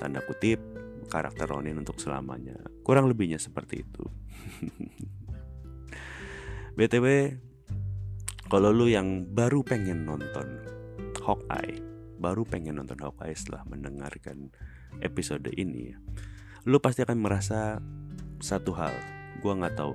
tanda 0.00 0.24
kutip 0.24 0.77
karakter 1.08 1.48
Ronin 1.48 1.80
untuk 1.80 1.98
selamanya. 1.98 2.54
Kurang 2.84 3.08
lebihnya 3.08 3.40
seperti 3.40 3.82
itu. 3.82 4.04
BTW 6.78 7.34
kalau 8.48 8.72
lu 8.72 8.88
yang 8.88 9.28
baru 9.28 9.60
pengen 9.60 10.08
nonton 10.08 10.64
Hawkeye, 11.20 11.82
baru 12.16 12.48
pengen 12.48 12.80
nonton 12.80 12.96
Hawkeye 13.00 13.36
setelah 13.36 13.64
mendengarkan 13.68 14.48
episode 15.04 15.48
ini. 15.56 15.92
Lu 16.64 16.80
pasti 16.80 17.04
akan 17.04 17.18
merasa 17.20 17.76
satu 18.40 18.72
hal 18.72 18.94
gue 19.38 19.52
nggak 19.54 19.74
tahu 19.78 19.92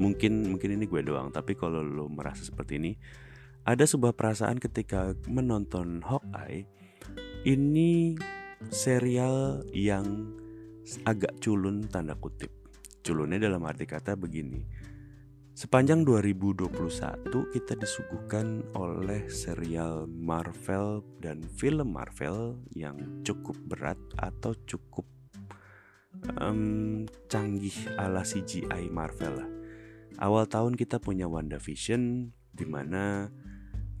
mungkin 0.00 0.56
mungkin 0.56 0.70
ini 0.80 0.84
gue 0.88 1.00
doang 1.04 1.30
tapi 1.30 1.54
kalau 1.54 1.84
lo 1.84 2.08
merasa 2.08 2.42
seperti 2.42 2.80
ini 2.80 2.92
ada 3.64 3.84
sebuah 3.88 4.12
perasaan 4.12 4.60
ketika 4.60 5.16
menonton 5.28 6.04
Hawkeye 6.04 6.68
ini 7.48 8.16
serial 8.72 9.64
yang 9.72 10.32
agak 11.04 11.36
culun 11.40 11.84
tanda 11.88 12.16
kutip 12.16 12.52
culunnya 13.04 13.36
dalam 13.36 13.64
arti 13.64 13.84
kata 13.84 14.16
begini 14.16 14.84
Sepanjang 15.54 16.02
2021 16.02 17.30
kita 17.30 17.78
disuguhkan 17.78 18.66
oleh 18.74 19.30
serial 19.30 20.10
Marvel 20.10 21.06
dan 21.22 21.46
film 21.46 21.94
Marvel 21.94 22.58
yang 22.74 22.98
cukup 23.22 23.54
berat 23.70 23.94
atau 24.18 24.50
cukup 24.66 25.06
um, 26.42 27.06
canggih 27.30 27.74
ala 27.94 28.26
CGI 28.26 28.90
Marvel 28.90 29.46
lah. 29.46 29.50
Awal 30.26 30.50
tahun 30.50 30.74
kita 30.74 30.98
punya 30.98 31.30
Wanda 31.30 31.62
Vision 31.62 32.34
di 32.50 32.66
mana 32.66 33.30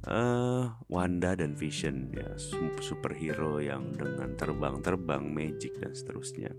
uh, 0.08 0.72
Wanda 0.88 1.36
dan 1.36 1.56
Vision 1.56 2.12
ya 2.12 2.36
superhero 2.80 3.60
yang 3.60 3.92
dengan 3.96 4.36
terbang-terbang 4.36 5.24
magic 5.28 5.76
dan 5.80 5.92
seterusnya. 5.92 6.52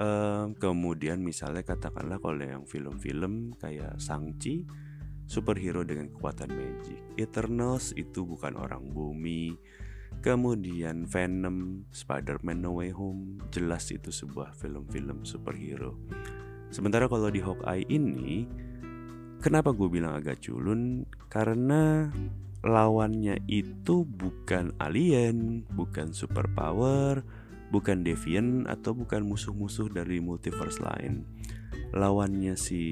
Uh, 0.00 0.54
kemudian 0.56 1.20
misalnya 1.20 1.66
katakanlah 1.66 2.22
kalau 2.22 2.40
yang 2.40 2.64
film-film 2.64 3.52
kayak 3.58 3.98
Sangchi 3.98 4.64
superhero 5.26 5.84
dengan 5.84 6.08
kekuatan 6.10 6.50
magic. 6.54 6.98
Eternals 7.20 7.92
itu 7.94 8.24
bukan 8.24 8.56
orang 8.56 8.90
bumi 8.90 9.58
Kemudian 10.20 11.08
Venom, 11.08 11.88
Spider-Man 11.94 12.60
No 12.60 12.76
Way 12.76 12.92
Home, 12.92 13.40
jelas 13.48 13.88
itu 13.88 14.12
sebuah 14.12 14.52
film-film 14.52 15.24
superhero. 15.24 15.96
Sementara 16.68 17.08
kalau 17.08 17.32
di 17.32 17.40
Hawkeye 17.40 17.88
ini, 17.88 18.44
kenapa 19.40 19.72
gue 19.72 19.88
bilang 19.88 20.14
agak 20.14 20.44
culun? 20.44 21.08
Karena 21.32 22.12
lawannya 22.60 23.40
itu 23.48 24.04
bukan 24.04 24.76
alien, 24.76 25.64
bukan 25.72 26.12
superpower, 26.12 27.24
bukan 27.72 28.04
deviant 28.04 28.68
atau 28.68 28.92
bukan 28.92 29.24
musuh-musuh 29.24 29.88
dari 29.88 30.20
multiverse 30.20 30.84
lain. 30.84 31.24
Lawannya 31.96 32.54
si 32.54 32.84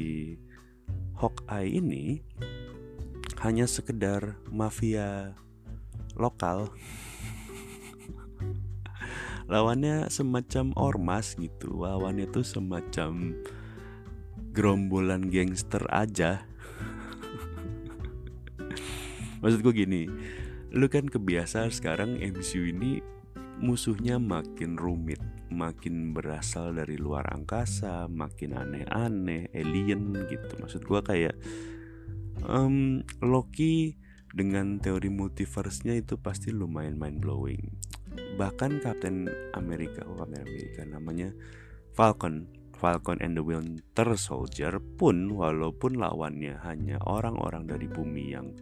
Hawkeye 1.20 1.78
ini 1.78 2.24
hanya 3.44 3.70
sekedar 3.70 4.40
mafia 4.50 5.38
lokal 6.18 6.74
lawannya 9.52 10.10
semacam 10.10 10.74
ormas 10.74 11.38
gitu 11.38 11.86
lawannya 11.86 12.26
tuh 12.34 12.42
semacam 12.42 13.38
gerombolan 14.52 15.28
gangster 15.28 15.82
aja. 15.90 16.44
Maksud 19.42 19.62
gue 19.62 19.74
gini 19.74 20.02
lu 20.68 20.84
kan 20.92 21.08
kebiasa 21.08 21.72
sekarang 21.72 22.20
MCU 22.20 22.68
ini 22.68 23.00
musuhnya 23.56 24.20
makin 24.20 24.76
rumit 24.76 25.18
makin 25.48 26.12
berasal 26.12 26.76
dari 26.76 27.00
luar 27.00 27.24
angkasa 27.32 28.04
makin 28.10 28.52
aneh-aneh 28.52 29.48
alien 29.56 30.12
gitu. 30.28 30.52
Maksud 30.60 30.84
gue 30.84 31.00
kayak 31.00 31.34
um, 32.44 33.00
Loki 33.24 33.96
dengan 34.28 34.76
teori 34.76 35.08
multiverse-nya 35.08 35.96
itu 35.96 36.20
pasti 36.20 36.52
lumayan 36.52 37.00
mind 37.00 37.24
blowing 37.24 37.64
bahkan 38.36 38.78
Captain 38.82 39.26
America 39.54 40.04
oh 40.06 40.22
Captain 40.22 40.42
America 40.46 40.82
namanya 40.86 41.28
Falcon 41.94 42.46
Falcon 42.78 43.18
and 43.18 43.34
the 43.34 43.42
Winter 43.42 44.14
Soldier 44.14 44.78
pun 44.78 45.34
walaupun 45.34 45.98
lawannya 45.98 46.62
hanya 46.62 47.02
orang-orang 47.02 47.66
dari 47.66 47.90
bumi 47.90 48.24
yang 48.32 48.54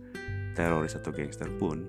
teroris 0.57 0.96
atau 0.96 1.12
gangster 1.12 1.52
pun 1.61 1.85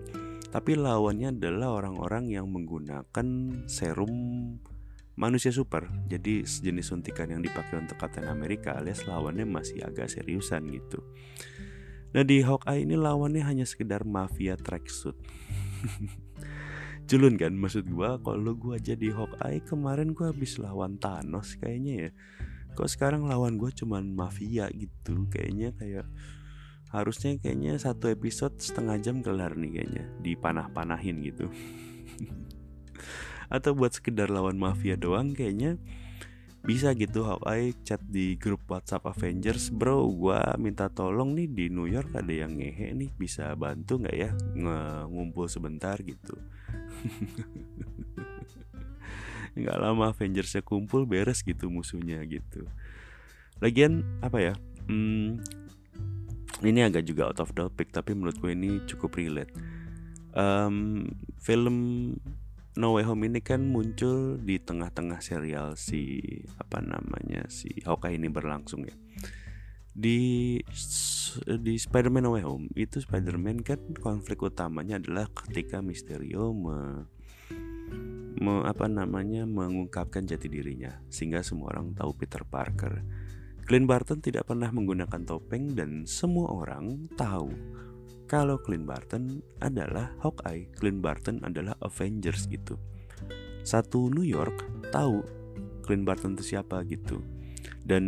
tapi 0.48 0.76
lawannya 0.80 1.36
adalah 1.36 1.80
orang-orang 1.80 2.32
yang 2.32 2.48
menggunakan 2.48 3.28
serum 3.68 4.12
manusia 5.18 5.52
super. 5.52 5.90
Jadi 6.08 6.46
sejenis 6.48 6.94
suntikan 6.94 7.28
yang 7.28 7.44
dipakai 7.44 7.82
untuk 7.82 8.00
Captain 8.00 8.30
America 8.30 8.78
alias 8.78 9.04
lawannya 9.10 9.44
masih 9.44 9.84
agak 9.84 10.08
seriusan 10.08 10.72
gitu. 10.72 11.04
Nah 12.16 12.24
di 12.24 12.40
Hawkeye 12.40 12.88
ini 12.88 12.96
lawannya 12.96 13.44
hanya 13.44 13.68
sekedar 13.68 14.08
mafia 14.08 14.56
tracksuit 14.56 15.14
culun 17.08 17.40
kan 17.40 17.56
maksud 17.56 17.88
gue 17.88 18.10
kalau 18.20 18.54
gue 18.54 18.76
jadi 18.84 19.16
Hawkeye 19.16 19.64
kemarin 19.64 20.12
gue 20.12 20.28
habis 20.28 20.60
lawan 20.60 21.00
Thanos 21.00 21.56
kayaknya 21.56 21.94
ya. 21.96 22.10
Kok 22.76 22.90
sekarang 22.92 23.26
lawan 23.26 23.56
gue 23.56 23.72
cuman 23.72 24.12
mafia 24.12 24.68
gitu 24.76 25.26
kayaknya 25.32 25.72
kayak 25.80 26.06
harusnya 26.92 27.40
kayaknya 27.40 27.80
satu 27.80 28.12
episode 28.12 28.60
setengah 28.60 29.00
jam 29.00 29.24
kelar 29.24 29.56
nih 29.56 29.82
kayaknya 29.82 30.04
dipanah-panahin 30.20 31.24
gitu. 31.24 31.48
Atau 33.56 33.80
buat 33.80 33.96
sekedar 33.96 34.28
lawan 34.28 34.60
mafia 34.60 35.00
doang 35.00 35.32
kayaknya 35.32 35.80
bisa 36.68 36.92
gitu 37.00 37.24
Hawkeye 37.24 37.72
chat 37.88 38.04
di 38.04 38.36
grup 38.36 38.68
WhatsApp 38.68 39.08
Avengers 39.08 39.72
bro 39.72 40.04
gue 40.12 40.36
minta 40.60 40.92
tolong 40.92 41.32
nih 41.32 41.48
di 41.48 41.66
New 41.72 41.88
York 41.88 42.12
ada 42.12 42.28
yang 42.28 42.60
ngehe 42.60 42.92
nih 42.92 43.16
bisa 43.16 43.56
bantu 43.56 44.04
nggak 44.04 44.18
ya 44.20 44.36
ngumpul 45.08 45.48
sebentar? 45.48 45.96
gitu 46.04 46.36
nggak 49.58 49.78
lama 49.82 50.14
Avengersnya 50.14 50.62
kumpul 50.62 51.10
beres 51.10 51.42
gitu 51.42 51.70
musuhnya 51.70 52.22
gitu. 52.30 52.70
Lagian 53.58 54.06
apa 54.22 54.38
ya 54.38 54.54
hmm, 54.86 55.42
ini 56.62 56.80
agak 56.86 57.06
juga 57.06 57.34
out 57.34 57.42
of 57.42 57.54
topic 57.58 57.90
tapi 57.90 58.14
menurut 58.14 58.38
gue 58.38 58.54
ini 58.54 58.82
cukup 58.86 59.18
relate. 59.18 59.54
Um, 60.38 61.10
film 61.42 62.14
No 62.78 62.94
Way 62.94 63.10
Home 63.10 63.26
ini 63.26 63.42
kan 63.42 63.66
muncul 63.66 64.38
di 64.38 64.62
tengah-tengah 64.62 65.18
serial 65.18 65.74
si 65.74 66.22
apa 66.62 66.78
namanya 66.78 67.50
si 67.50 67.74
Hawkeye 67.82 68.22
ini 68.22 68.30
berlangsung 68.30 68.86
ya 68.86 68.94
di 69.98 70.62
di 71.58 71.74
Spider-Man 71.74 72.30
No 72.30 72.38
Way 72.38 72.46
Home 72.46 72.70
itu 72.78 73.02
Spider-Man 73.02 73.66
kan 73.66 73.82
konflik 73.98 74.46
utamanya 74.46 75.02
adalah 75.02 75.26
ketika 75.34 75.82
Mysterio 75.82 76.54
me, 76.54 77.10
me, 78.38 78.62
apa 78.62 78.86
namanya 78.86 79.50
mengungkapkan 79.50 80.30
jati 80.30 80.54
dirinya 80.54 81.02
sehingga 81.10 81.42
semua 81.42 81.74
orang 81.74 81.98
tahu 81.98 82.14
Peter 82.14 82.46
Parker. 82.46 83.02
Clint 83.66 83.90
Barton 83.90 84.22
tidak 84.24 84.48
pernah 84.48 84.70
menggunakan 84.72 85.28
topeng 85.28 85.74
dan 85.76 86.06
semua 86.08 86.48
orang 86.54 87.10
tahu 87.18 87.52
kalau 88.30 88.62
Clint 88.62 88.86
Barton 88.86 89.42
adalah 89.60 90.14
Hawkeye, 90.22 90.72
Clint 90.78 91.02
Barton 91.02 91.42
adalah 91.42 91.74
Avengers 91.82 92.46
gitu. 92.48 92.78
Satu 93.66 94.14
New 94.14 94.24
York 94.24 94.88
tahu 94.94 95.26
Clint 95.84 96.06
Barton 96.06 96.38
itu 96.38 96.56
siapa 96.56 96.86
gitu. 96.86 97.37
Dan 97.88 98.04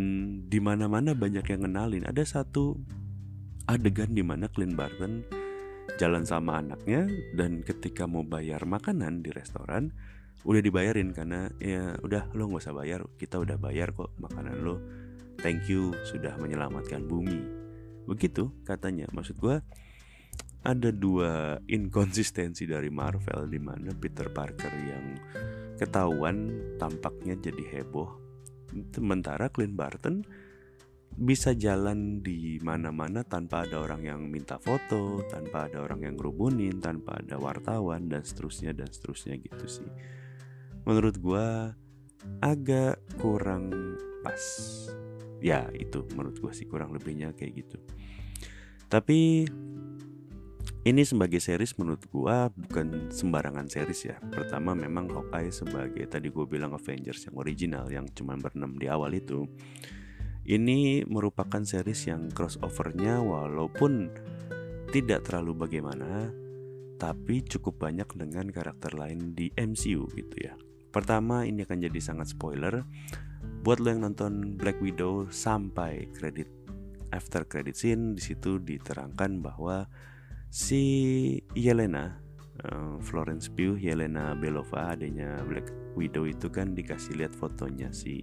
di 0.52 0.60
mana-mana 0.60 1.16
banyak 1.16 1.44
yang 1.48 1.64
kenalin. 1.64 2.04
Ada 2.04 2.20
satu 2.28 2.76
adegan 3.64 4.12
di 4.12 4.20
mana 4.20 4.52
Clint 4.52 4.76
Barton 4.76 5.24
jalan 5.96 6.28
sama 6.28 6.60
anaknya 6.60 7.08
dan 7.32 7.64
ketika 7.64 8.04
mau 8.04 8.20
bayar 8.20 8.62
makanan 8.68 9.24
di 9.24 9.32
restoran 9.32 9.92
udah 10.44 10.62
dibayarin 10.64 11.12
karena 11.12 11.52
ya 11.60 11.96
udah 12.00 12.28
lo 12.36 12.52
nggak 12.52 12.60
usah 12.60 12.76
bayar. 12.76 13.00
Kita 13.16 13.40
udah 13.40 13.56
bayar 13.56 13.96
kok 13.96 14.12
makanan 14.20 14.60
lo. 14.60 14.76
Thank 15.40 15.72
you 15.72 15.96
sudah 16.04 16.36
menyelamatkan 16.36 17.08
bumi. 17.08 17.40
Begitu 18.04 18.52
katanya. 18.68 19.08
Maksud 19.16 19.40
gue 19.40 19.56
ada 20.60 20.92
dua 20.92 21.56
inkonsistensi 21.72 22.68
dari 22.68 22.92
Marvel 22.92 23.48
di 23.48 23.56
mana 23.56 23.96
Peter 23.96 24.28
Parker 24.28 24.72
yang 24.84 25.16
ketahuan 25.80 26.52
tampaknya 26.76 27.32
jadi 27.40 27.80
heboh 27.80 28.19
sementara 28.94 29.50
Clint 29.50 29.74
Barton 29.74 30.22
bisa 31.10 31.52
jalan 31.58 32.22
di 32.22 32.62
mana-mana 32.62 33.26
tanpa 33.26 33.66
ada 33.66 33.82
orang 33.82 34.02
yang 34.06 34.20
minta 34.30 34.56
foto, 34.62 35.26
tanpa 35.26 35.66
ada 35.66 35.82
orang 35.82 36.06
yang 36.06 36.14
ngerubunin, 36.14 36.78
tanpa 36.78 37.18
ada 37.18 37.36
wartawan 37.36 38.06
dan 38.06 38.22
seterusnya 38.22 38.72
dan 38.72 38.88
seterusnya 38.88 39.36
gitu 39.42 39.66
sih. 39.66 39.90
Menurut 40.86 41.18
gue 41.18 41.46
agak 42.40 43.00
kurang 43.20 43.72
pas 44.20 44.40
ya 45.40 45.68
itu 45.72 46.04
menurut 46.12 46.36
gue 46.36 46.52
sih 46.52 46.68
kurang 46.68 46.92
lebihnya 46.92 47.32
kayak 47.32 47.64
gitu 47.64 47.80
tapi 48.92 49.48
ini 50.80 51.04
sebagai 51.04 51.44
series 51.44 51.76
menurut 51.76 52.00
gue 52.08 52.36
bukan 52.56 53.12
sembarangan 53.12 53.68
series 53.68 54.08
ya. 54.08 54.16
Pertama 54.32 54.72
memang 54.72 55.12
Hawkeye 55.12 55.52
sebagai 55.52 56.08
tadi 56.08 56.32
gue 56.32 56.46
bilang 56.48 56.72
Avengers 56.72 57.28
yang 57.28 57.36
original 57.36 57.84
yang 57.92 58.08
cuma 58.16 58.40
berenam 58.40 58.72
di 58.80 58.88
awal 58.88 59.12
itu 59.12 59.44
ini 60.48 61.04
merupakan 61.04 61.60
series 61.60 62.08
yang 62.08 62.32
crossovernya 62.32 63.20
walaupun 63.20 64.08
tidak 64.88 65.28
terlalu 65.28 65.68
bagaimana 65.68 66.32
tapi 66.96 67.44
cukup 67.44 67.76
banyak 67.80 68.08
dengan 68.16 68.48
karakter 68.48 68.96
lain 68.96 69.36
di 69.36 69.52
MCU 69.56 70.08
gitu 70.16 70.36
ya. 70.40 70.56
Pertama 70.90 71.44
ini 71.44 71.62
akan 71.64 71.86
jadi 71.86 72.00
sangat 72.00 72.32
spoiler. 72.32 72.84
Buat 73.60 73.84
lo 73.84 73.88
yang 73.92 74.04
nonton 74.04 74.56
Black 74.56 74.80
Widow 74.80 75.28
sampai 75.28 76.08
kredit 76.16 76.48
after 77.12 77.44
credit 77.44 77.76
scene 77.76 78.16
di 78.16 78.22
situ 78.24 78.56
diterangkan 78.58 79.44
bahwa 79.44 79.84
si 80.50 80.82
Yelena 81.54 82.18
uh, 82.66 82.98
Florence 82.98 83.46
Pugh 83.46 83.78
Yelena 83.78 84.34
Belova 84.34 84.98
adanya 84.98 85.38
Black 85.46 85.70
Widow 85.94 86.26
itu 86.26 86.50
kan 86.50 86.74
dikasih 86.74 87.22
lihat 87.22 87.38
fotonya 87.38 87.94
si 87.94 88.18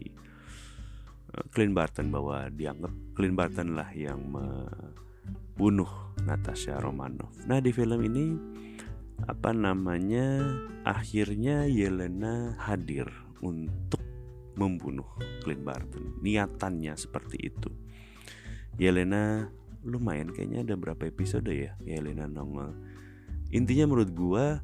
uh, 1.32 1.44
Clint 1.56 1.72
Barton 1.72 2.12
bahwa 2.12 2.52
dianggap 2.52 2.92
Clint 3.16 3.40
Barton 3.40 3.80
lah 3.80 3.88
yang 3.96 4.20
membunuh 4.28 5.90
Natasha 6.28 6.76
Romanoff. 6.84 7.32
Nah 7.48 7.63
di 7.63 7.72
film 7.72 8.04
ini 8.04 8.36
apa 9.24 9.56
namanya 9.56 10.44
akhirnya 10.84 11.66
Yelena 11.66 12.60
hadir 12.60 13.08
untuk 13.40 14.04
membunuh 14.60 15.08
Clint 15.48 15.63
Barton. 15.63 16.20
Niatannya 16.20 16.94
seperti 17.00 17.38
itu. 17.40 17.72
Yelena 18.78 19.50
lumayan 19.88 20.30
kayaknya 20.30 20.67
ada 20.67 20.76
berapa 20.76 21.08
episode 21.08 21.47
ya 21.47 21.73
Yelena 21.82 22.28
nongol. 22.28 22.76
Intinya 23.56 23.88
menurut 23.88 24.12
gua 24.12 24.60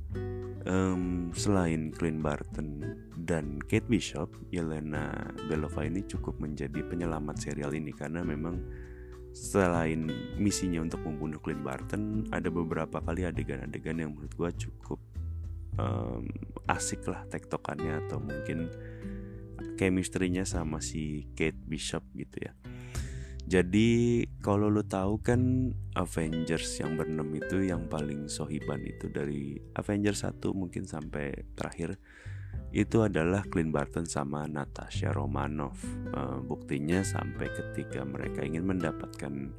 um, 0.68 1.32
selain 1.32 1.96
Clint 1.96 2.20
Barton 2.20 2.84
dan 3.24 3.64
Kate 3.64 3.88
Bishop, 3.88 4.36
Yelena 4.52 5.32
Belova 5.48 5.88
ini 5.88 6.04
cukup 6.04 6.36
menjadi 6.44 6.84
penyelamat 6.84 7.40
serial 7.40 7.72
ini 7.72 7.96
karena 7.96 8.20
memang 8.28 8.60
selain 9.34 10.12
misinya 10.36 10.84
untuk 10.84 11.02
membunuh 11.08 11.40
Clint 11.40 11.64
Barton, 11.64 12.28
ada 12.36 12.52
beberapa 12.52 13.00
kali 13.02 13.24
adegan-adegan 13.24 14.04
yang 14.04 14.12
menurut 14.14 14.36
gua 14.36 14.52
cukup 14.52 15.00
um, 15.80 16.28
asik 16.68 17.08
lah 17.08 17.24
tektokannya 17.32 18.04
atau 18.06 18.20
mungkin 18.20 18.68
chemistry-nya 19.80 20.46
sama 20.46 20.84
si 20.84 21.32
Kate 21.34 21.58
Bishop 21.66 22.04
gitu 22.14 22.52
ya. 22.52 22.54
Jadi 23.44 24.24
kalau 24.40 24.72
lo 24.72 24.88
tahu 24.88 25.20
kan 25.20 25.72
Avengers 26.00 26.80
yang 26.80 26.96
berenam 26.96 27.28
itu 27.36 27.68
yang 27.68 27.92
paling 27.92 28.32
sohiban 28.32 28.80
itu 28.88 29.12
dari 29.12 29.60
Avengers 29.76 30.24
1 30.24 30.40
mungkin 30.56 30.88
sampai 30.88 31.54
terakhir 31.54 32.00
itu 32.74 33.06
adalah 33.06 33.46
Clint 33.46 33.70
Barton 33.70 34.08
sama 34.08 34.50
Natasha 34.50 35.14
Romanoff. 35.14 35.78
Uh, 36.16 36.42
buktinya 36.42 37.04
sampai 37.06 37.52
ketika 37.52 38.02
mereka 38.08 38.42
ingin 38.42 38.66
mendapatkan 38.66 39.54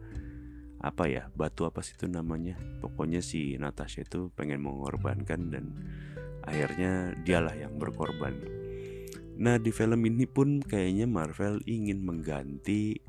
apa 0.85 1.09
ya 1.09 1.33
batu 1.33 1.65
apa 1.65 1.81
sih 1.81 1.97
itu 1.97 2.05
namanya 2.13 2.61
pokoknya 2.85 3.25
si 3.25 3.57
Natasha 3.57 4.05
itu 4.05 4.29
pengen 4.37 4.61
mengorbankan 4.61 5.49
dan 5.49 5.73
akhirnya 6.45 7.17
dialah 7.25 7.57
yang 7.57 7.81
berkorban 7.81 8.37
Nah 9.35 9.59
di 9.59 9.75
film 9.75 9.99
ini 10.07 10.31
pun 10.31 10.63
kayaknya 10.63 11.11
Marvel 11.11 11.59
ingin 11.67 12.07
mengganti 12.07 13.03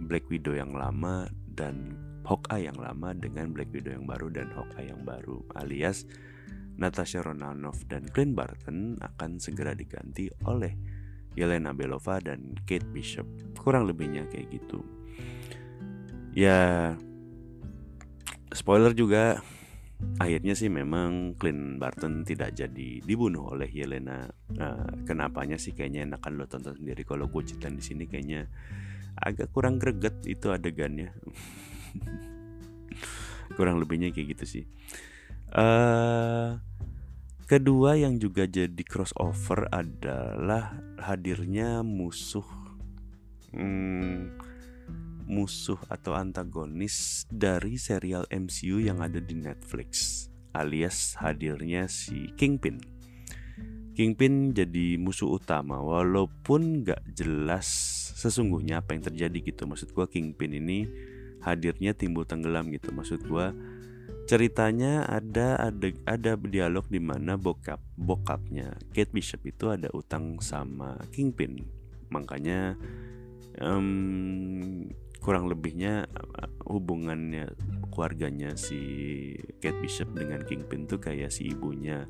Black 0.00 0.28
Widow 0.32 0.56
yang 0.56 0.72
lama 0.72 1.28
dan 1.52 1.96
Hawkeye 2.24 2.68
yang 2.68 2.78
lama 2.78 3.12
dengan 3.16 3.52
Black 3.52 3.72
Widow 3.72 3.92
yang 3.92 4.06
baru 4.08 4.32
dan 4.32 4.48
Hawkeye 4.52 4.92
yang 4.92 5.02
baru 5.04 5.44
alias 5.56 6.08
Natasha 6.80 7.20
Romanoff 7.20 7.84
dan 7.90 8.08
Clint 8.08 8.32
Barton 8.32 8.96
akan 9.00 9.36
segera 9.36 9.76
diganti 9.76 10.32
oleh 10.48 10.72
Yelena 11.36 11.76
Belova 11.76 12.18
dan 12.18 12.56
Kate 12.64 12.88
Bishop 12.88 13.26
kurang 13.60 13.84
lebihnya 13.84 14.24
kayak 14.32 14.48
gitu 14.48 14.80
ya 16.32 16.94
spoiler 18.54 18.94
juga 18.94 19.42
akhirnya 20.16 20.56
sih 20.56 20.72
memang 20.72 21.36
Clint 21.36 21.76
Barton 21.76 22.24
tidak 22.24 22.56
jadi 22.56 23.04
dibunuh 23.04 23.52
oleh 23.52 23.68
Yelena. 23.68 24.24
Nah, 24.56 24.80
kenapanya 25.04 25.60
sih 25.60 25.76
kayaknya 25.76 26.08
enakan 26.08 26.40
lo 26.40 26.44
tonton 26.48 26.76
sendiri. 26.76 27.04
Kalau 27.04 27.28
gue 27.28 27.42
ceritain 27.44 27.76
di 27.76 27.84
sini 27.84 28.04
kayaknya 28.08 28.48
agak 29.20 29.52
kurang 29.54 29.76
greget 29.78 30.16
itu 30.24 30.50
adegannya. 30.50 31.14
kurang 33.56 33.78
lebihnya 33.78 34.10
kayak 34.10 34.36
gitu 34.36 34.44
sih. 34.46 34.64
Uh, 35.50 36.58
kedua 37.44 37.98
yang 37.98 38.16
juga 38.16 38.46
jadi 38.46 38.82
crossover 38.86 39.68
adalah 39.70 40.76
hadirnya 40.98 41.84
musuh. 41.86 42.46
Hmm, 43.50 44.34
musuh 45.26 45.78
atau 45.90 46.14
antagonis 46.14 47.26
dari 47.30 47.78
serial 47.78 48.26
MCU 48.30 48.78
yang 48.82 49.02
ada 49.02 49.18
di 49.18 49.34
Netflix 49.34 50.26
alias 50.54 51.14
hadirnya 51.18 51.86
si 51.86 52.34
Kingpin. 52.34 52.82
Kingpin 53.94 54.56
jadi 54.56 54.96
musuh 54.96 55.36
utama 55.36 55.78
walaupun 55.82 56.86
gak 56.86 57.04
jelas 57.12 57.68
sesungguhnya 58.20 58.84
apa 58.84 58.92
yang 58.92 59.08
terjadi 59.08 59.38
gitu. 59.40 59.64
Maksud 59.64 59.96
gua 59.96 60.04
Kingpin 60.04 60.52
ini 60.52 60.84
hadirnya 61.40 61.96
timbul 61.96 62.28
tenggelam 62.28 62.68
gitu. 62.68 62.92
Maksud 62.92 63.24
gua 63.24 63.56
ceritanya 64.28 65.08
ada 65.08 65.58
ada 65.58 65.88
ada 66.06 66.32
dialog 66.36 66.86
di 66.86 67.00
mana 67.02 67.34
bokap 67.34 67.80
bokapnya 67.96 68.76
Kate 68.92 69.10
Bishop 69.10 69.42
itu 69.48 69.72
ada 69.72 69.88
utang 69.96 70.38
sama 70.44 71.00
Kingpin. 71.10 71.64
Makanya 72.12 72.76
um, 73.58 74.86
kurang 75.20 75.48
lebihnya 75.50 76.06
hubungannya 76.64 77.52
keluarganya 77.90 78.56
si 78.56 78.80
Kate 79.58 79.80
Bishop 79.82 80.14
dengan 80.14 80.46
Kingpin 80.46 80.86
tuh 80.86 81.02
kayak 81.02 81.34
si 81.34 81.50
ibunya 81.50 82.06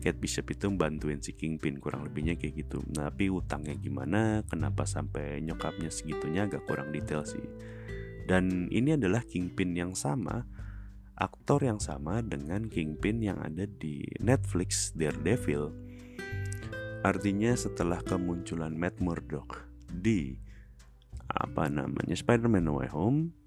Kate 0.00 0.16
Bishop 0.16 0.48
itu 0.50 0.66
bantuin 0.72 1.20
si 1.20 1.36
Kingpin 1.36 1.78
kurang 1.78 2.08
lebihnya 2.08 2.34
kayak 2.40 2.64
gitu. 2.66 2.80
Nah, 2.96 3.12
tapi 3.12 3.28
utangnya 3.28 3.76
gimana? 3.76 4.40
Kenapa 4.48 4.88
sampai 4.88 5.44
nyokapnya 5.44 5.92
segitunya 5.92 6.48
agak 6.48 6.64
kurang 6.64 6.90
detail 6.90 7.22
sih. 7.22 7.44
Dan 8.24 8.66
ini 8.72 8.96
adalah 8.96 9.20
Kingpin 9.22 9.76
yang 9.76 9.92
sama, 9.92 10.48
aktor 11.20 11.60
yang 11.60 11.78
sama 11.78 12.24
dengan 12.24 12.66
Kingpin 12.66 13.20
yang 13.20 13.36
ada 13.38 13.68
di 13.68 14.00
Netflix 14.18 14.96
Daredevil. 14.96 15.70
Artinya 17.04 17.52
setelah 17.56 18.00
kemunculan 18.00 18.76
Matt 18.76 19.00
Murdock 19.00 19.68
di 19.88 20.36
apa 21.30 21.70
namanya 21.70 22.16
Spider-Man 22.16 22.66
No 22.66 22.82
Way 22.82 22.90
Home 22.92 23.39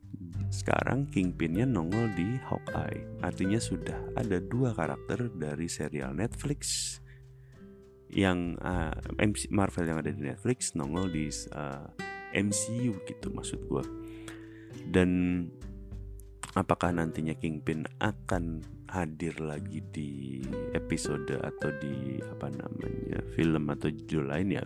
sekarang 0.54 1.10
Kingpinnya 1.10 1.66
nongol 1.66 2.14
di 2.14 2.38
Hawkeye. 2.46 3.26
Artinya 3.26 3.58
sudah 3.58 3.98
ada 4.14 4.38
dua 4.38 4.72
karakter 4.78 5.34
dari 5.34 5.66
serial 5.66 6.14
Netflix 6.14 6.94
yang 8.14 8.56
uh, 8.62 8.94
Marvel 9.50 9.90
yang 9.90 10.00
ada 10.00 10.14
di 10.14 10.22
Netflix 10.22 10.78
nongol 10.78 11.10
di 11.10 11.28
uh, 11.58 11.90
MCU 12.34 12.94
gitu 13.06 13.28
maksud 13.34 13.66
gue 13.66 13.84
dan 14.90 15.10
apakah 16.54 16.94
nantinya 16.94 17.34
Kingpin 17.38 17.86
akan 18.02 18.62
hadir 18.90 19.34
lagi 19.42 19.82
di 19.90 20.42
episode 20.78 21.34
atau 21.42 21.70
di 21.82 22.22
apa 22.22 22.54
namanya 22.54 23.26
film 23.34 23.74
atau 23.74 23.90
judul 23.90 24.30
lain 24.30 24.62
ya 24.62 24.66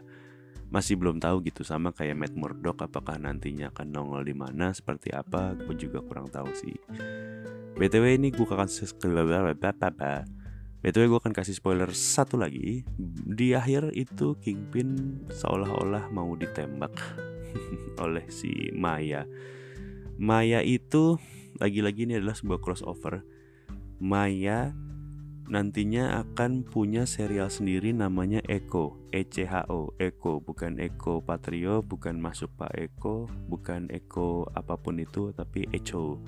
masih 0.68 1.00
belum 1.00 1.24
tahu 1.24 1.48
gitu 1.48 1.64
sama 1.64 1.96
kayak 1.96 2.20
Matt 2.20 2.34
Murdock 2.36 2.84
apakah 2.84 3.16
nantinya 3.16 3.72
akan 3.72 3.88
nongol 3.88 4.28
di 4.28 4.36
mana 4.36 4.76
seperti 4.76 5.16
apa 5.16 5.56
gue 5.56 5.76
juga 5.80 6.04
kurang 6.04 6.28
tahu 6.28 6.52
sih. 6.52 6.76
Btw 7.78 8.20
ini 8.20 8.34
gue 8.34 8.44
akan 8.44 8.68
btw 10.78 11.04
gue 11.10 11.20
akan 11.20 11.34
kasih 11.34 11.56
spoiler 11.56 11.90
satu 11.94 12.36
lagi. 12.42 12.84
Di 13.28 13.54
akhir 13.56 13.96
itu 13.96 14.36
Kingpin 14.44 15.22
seolah-olah 15.32 16.12
mau 16.12 16.34
ditembak 16.36 16.94
oleh 18.04 18.26
si 18.28 18.74
Maya. 18.76 19.24
Maya 20.18 20.66
itu 20.66 21.22
lagi-lagi 21.62 22.10
ini 22.10 22.18
adalah 22.18 22.36
sebuah 22.36 22.60
crossover. 22.60 23.22
Maya 23.98 24.74
nantinya 25.48 26.20
akan 26.28 26.68
punya 26.68 27.08
serial 27.08 27.48
sendiri 27.48 27.96
namanya 27.96 28.44
Eko, 28.52 29.00
ECHO, 29.16 29.96
Eko, 29.96 30.44
bukan 30.44 30.76
Eko 30.76 31.24
Patrio, 31.24 31.80
bukan 31.80 32.20
masuk 32.20 32.52
Pak 32.60 32.76
Eko, 32.76 33.32
bukan 33.48 33.88
Eko 33.88 34.44
apa 34.52 34.76
pun 34.76 35.00
itu, 35.00 35.32
tapi 35.32 35.64
Echo. 35.72 36.20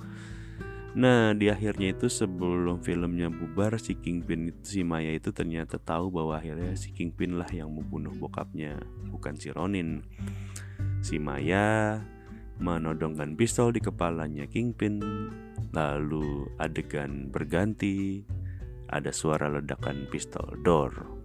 Nah 0.95 1.37
di 1.37 1.53
akhirnya 1.53 1.93
itu 1.93 2.09
sebelum 2.09 2.81
filmnya 2.81 3.29
bubar 3.29 3.77
si 3.77 3.93
Kingpin 3.93 4.49
si 4.65 4.81
Maya 4.81 5.13
itu 5.13 5.29
ternyata 5.29 5.77
tahu 5.77 6.09
bahwa 6.09 6.41
akhirnya 6.41 6.73
si 6.73 6.89
Kingpin 6.89 7.37
lah 7.37 7.45
yang 7.53 7.69
membunuh 7.69 8.15
bokapnya 8.17 8.81
bukan 9.13 9.37
si 9.37 9.53
Ronin. 9.53 10.01
Si 11.05 11.21
Maya 11.21 12.01
menodongkan 12.57 13.37
pistol 13.37 13.69
di 13.69 13.85
kepalanya 13.85 14.49
Kingpin 14.49 14.97
lalu 15.69 16.49
adegan 16.57 17.29
berganti 17.29 18.25
ada 18.89 19.13
suara 19.13 19.47
ledakan 19.47 20.09
pistol. 20.09 20.57
Door 20.59 21.19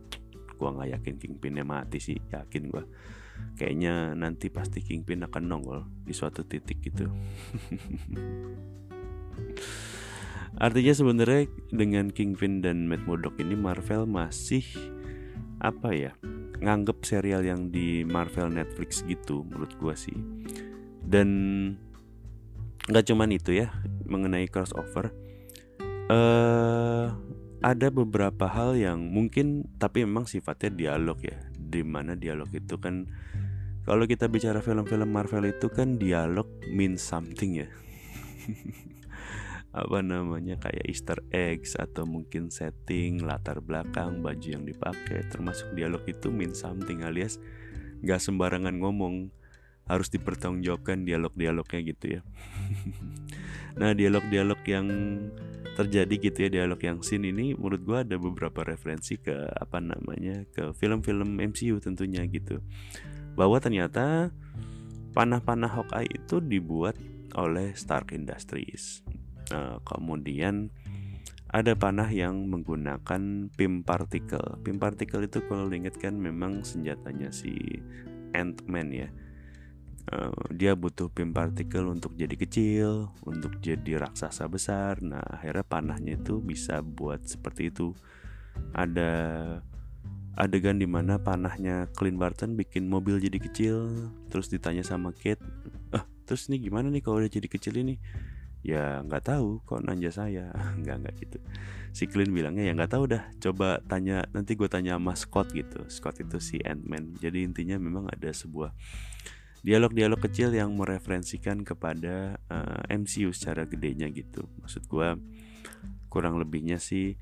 gua 0.54 0.70
nggak 0.80 0.90
yakin 1.00 1.16
Kingpinnya 1.18 1.64
mati 1.66 1.98
sih. 2.00 2.16
Yakin 2.16 2.70
gua. 2.70 2.84
Kayaknya 3.58 4.14
nanti 4.14 4.46
pasti 4.50 4.78
Kingpin 4.82 5.26
akan 5.26 5.44
nongol 5.44 5.82
di 6.06 6.14
suatu 6.14 6.46
titik 6.46 6.78
gitu. 6.82 7.10
Artinya 10.54 10.94
sebenarnya 10.94 11.50
dengan 11.74 12.14
Kingpin 12.14 12.62
dan 12.62 12.86
Matt 12.86 13.02
Murdock 13.10 13.34
ini 13.42 13.58
Marvel 13.58 14.06
masih 14.06 14.62
apa 15.58 15.90
ya 15.90 16.14
nganggep 16.62 17.02
serial 17.02 17.42
yang 17.42 17.74
di 17.74 18.06
Marvel 18.06 18.54
Netflix 18.54 19.02
gitu 19.02 19.42
menurut 19.50 19.74
gua 19.82 19.98
sih. 19.98 20.14
Dan 21.02 21.28
nggak 22.86 23.06
cuman 23.10 23.34
itu 23.34 23.50
ya 23.58 23.74
mengenai 24.06 24.46
crossover. 24.46 25.10
Eh 26.06 26.14
uh, 26.14 27.33
ada 27.64 27.88
beberapa 27.88 28.44
hal 28.44 28.76
yang 28.76 29.08
mungkin 29.08 29.64
tapi 29.80 30.04
memang 30.04 30.28
sifatnya 30.28 30.68
dialog 30.68 31.16
ya. 31.24 31.40
Di 31.56 31.80
mana 31.80 32.12
dialog 32.12 32.52
itu 32.52 32.76
kan 32.76 33.08
kalau 33.88 34.04
kita 34.04 34.28
bicara 34.28 34.60
film-film 34.60 35.08
Marvel 35.08 35.48
itu 35.48 35.72
kan 35.72 35.96
dialog 35.96 36.44
mean 36.68 37.00
something 37.00 37.64
ya. 37.64 37.68
Apa 39.80 40.04
namanya 40.04 40.60
kayak 40.60 40.84
Easter 40.84 41.18
eggs 41.32 41.72
atau 41.74 42.04
mungkin 42.04 42.52
setting 42.52 43.24
latar 43.24 43.64
belakang 43.64 44.20
baju 44.20 44.44
yang 44.44 44.68
dipakai 44.68 45.24
termasuk 45.32 45.72
dialog 45.72 46.04
itu 46.04 46.28
mean 46.28 46.52
something 46.52 47.00
alias 47.00 47.40
nggak 48.04 48.20
sembarangan 48.20 48.76
ngomong. 48.76 49.32
Harus 49.84 50.08
dipertanggungjawabkan 50.12 51.04
dialog-dialognya 51.08 51.80
gitu 51.80 52.20
ya. 52.20 52.20
Nah 53.74 53.90
dialog-dialog 53.90 54.62
yang 54.70 54.86
terjadi 55.74 56.14
gitu 56.30 56.38
ya 56.46 56.48
dialog 56.50 56.78
yang 56.78 57.02
scene 57.02 57.34
ini 57.34 57.52
menurut 57.58 57.82
gue 57.82 57.98
ada 58.06 58.16
beberapa 58.16 58.62
referensi 58.62 59.18
ke 59.18 59.34
apa 59.34 59.82
namanya 59.82 60.46
ke 60.54 60.70
film-film 60.78 61.42
MCU 61.42 61.82
tentunya 61.82 62.22
gitu. 62.30 62.62
Bahwa 63.34 63.58
ternyata 63.58 64.30
panah-panah 65.14 65.70
Hawkeye 65.70 66.10
itu 66.10 66.38
dibuat 66.38 66.94
oleh 67.34 67.74
Stark 67.74 68.14
Industries. 68.14 69.02
Nah, 69.50 69.82
kemudian 69.82 70.70
ada 71.54 71.74
panah 71.78 72.10
yang 72.10 72.50
menggunakan 72.50 73.50
pim 73.54 73.82
particle. 73.86 74.58
Pim 74.62 74.78
particle 74.78 75.26
itu 75.26 75.38
kalau 75.46 75.70
diingat 75.70 75.98
kan 75.98 76.18
memang 76.18 76.66
senjatanya 76.66 77.30
si 77.30 77.54
Ant-Man 78.34 78.90
ya 78.90 79.08
Uh, 80.04 80.36
dia 80.52 80.76
butuh 80.76 81.08
pim 81.08 81.32
partikel 81.32 81.88
untuk 81.88 82.12
jadi 82.12 82.36
kecil, 82.36 83.08
untuk 83.24 83.56
jadi 83.64 84.04
raksasa 84.04 84.44
besar. 84.52 85.00
Nah, 85.00 85.24
akhirnya 85.24 85.64
panahnya 85.64 86.20
itu 86.20 86.44
bisa 86.44 86.84
buat 86.84 87.24
seperti 87.24 87.72
itu. 87.72 87.96
Ada 88.76 89.10
adegan 90.34 90.82
di 90.82 90.86
mana 90.86 91.22
panahnya 91.22 91.86
Clint 91.94 92.18
Barton 92.18 92.58
bikin 92.58 92.90
mobil 92.90 93.22
jadi 93.22 93.38
kecil, 93.38 94.10
terus 94.30 94.50
ditanya 94.50 94.82
sama 94.82 95.14
Kate, 95.14 95.42
ah 95.94 96.02
terus 96.26 96.50
ini 96.50 96.58
gimana 96.58 96.90
nih 96.90 97.02
kalau 97.02 97.22
udah 97.22 97.30
jadi 97.30 97.46
kecil 97.46 97.78
ini? 97.78 98.02
Ya 98.64 99.04
nggak 99.04 99.30
tahu, 99.30 99.62
kok 99.62 99.84
nanya 99.84 100.10
saya, 100.10 100.50
nggak 100.80 100.96
nggak 101.06 101.14
gitu. 101.22 101.38
Si 101.94 102.10
Clint 102.10 102.34
bilangnya 102.34 102.66
ya 102.66 102.72
nggak 102.74 102.92
tahu 102.92 103.04
dah, 103.06 103.22
coba 103.38 103.78
tanya 103.86 104.26
nanti 104.34 104.58
gue 104.58 104.66
tanya 104.66 104.98
sama 104.98 105.14
Scott 105.14 105.54
gitu. 105.54 105.86
Scott 105.86 106.18
itu 106.18 106.42
si 106.42 106.58
Ant-Man. 106.58 107.14
Jadi 107.22 107.46
intinya 107.46 107.78
memang 107.78 108.10
ada 108.10 108.34
sebuah 108.34 108.74
dialog-dialog 109.64 110.20
kecil 110.20 110.52
yang 110.52 110.76
mereferensikan 110.76 111.64
kepada 111.64 112.36
uh, 112.52 112.84
eh, 112.84 113.00
MCU 113.00 113.32
secara 113.32 113.64
gedenya 113.64 114.12
gitu. 114.12 114.44
Maksud 114.60 114.84
gue 114.84 115.08
kurang 116.12 116.36
lebihnya 116.36 116.76
sih 116.76 117.16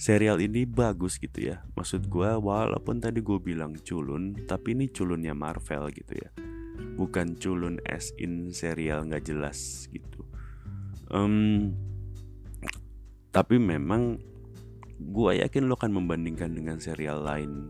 serial 0.00 0.40
ini 0.40 0.64
bagus 0.64 1.20
gitu 1.20 1.52
ya. 1.52 1.60
Maksud 1.76 2.08
gue 2.08 2.30
walaupun 2.40 3.04
tadi 3.04 3.20
gue 3.20 3.36
bilang 3.36 3.76
culun, 3.84 4.32
tapi 4.48 4.72
ini 4.72 4.88
culunnya 4.88 5.36
Marvel 5.36 5.92
gitu 5.92 6.16
ya. 6.16 6.32
Bukan 6.96 7.36
culun 7.36 7.76
as 7.84 8.16
in 8.16 8.48
serial 8.48 9.04
nggak 9.04 9.28
jelas 9.28 9.84
gitu. 9.92 10.24
Um, 11.12 11.76
tapi 13.28 13.60
memang 13.60 14.16
gue 14.96 15.32
yakin 15.44 15.68
lo 15.68 15.76
akan 15.76 16.00
membandingkan 16.00 16.56
dengan 16.56 16.80
serial 16.80 17.20
lain 17.20 17.68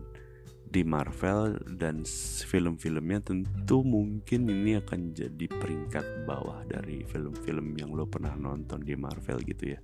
di 0.65 0.81
Marvel 0.83 1.61
dan 1.77 2.03
film-filmnya 2.45 3.21
tentu 3.23 3.85
mungkin 3.85 4.49
ini 4.49 4.81
akan 4.81 5.13
jadi 5.13 5.45
peringkat 5.47 6.25
bawah 6.27 6.65
dari 6.67 7.05
film-film 7.05 7.77
yang 7.77 7.93
lo 7.93 8.09
pernah 8.09 8.33
nonton 8.35 8.81
di 8.81 8.97
Marvel 8.97 9.39
gitu 9.45 9.77
ya. 9.77 9.79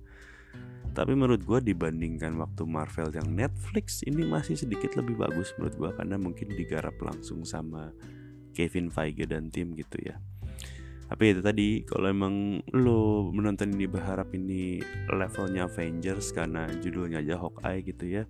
Tapi 0.92 1.16
menurut 1.16 1.40
gue 1.46 1.72
dibandingkan 1.72 2.36
waktu 2.36 2.68
Marvel 2.68 3.08
yang 3.16 3.32
Netflix 3.32 4.04
ini 4.04 4.28
masih 4.28 4.60
sedikit 4.60 4.92
lebih 5.00 5.16
bagus 5.16 5.56
menurut 5.56 5.74
gue 5.78 5.90
karena 5.96 6.16
mungkin 6.20 6.52
digarap 6.52 6.98
langsung 7.00 7.48
sama 7.48 7.94
Kevin 8.52 8.92
Feige 8.92 9.24
dan 9.24 9.48
tim 9.48 9.72
gitu 9.72 9.96
ya. 10.02 10.20
Tapi 11.08 11.36
itu 11.36 11.40
tadi 11.44 11.84
kalau 11.84 12.08
emang 12.08 12.60
lo 12.72 13.28
menonton 13.32 13.72
ini 13.72 13.84
berharap 13.88 14.32
ini 14.32 14.80
levelnya 15.12 15.68
Avengers 15.68 16.32
karena 16.32 16.68
judulnya 16.80 17.20
aja 17.20 17.36
Hawkeye 17.36 17.84
gitu 17.84 18.04
ya 18.08 18.24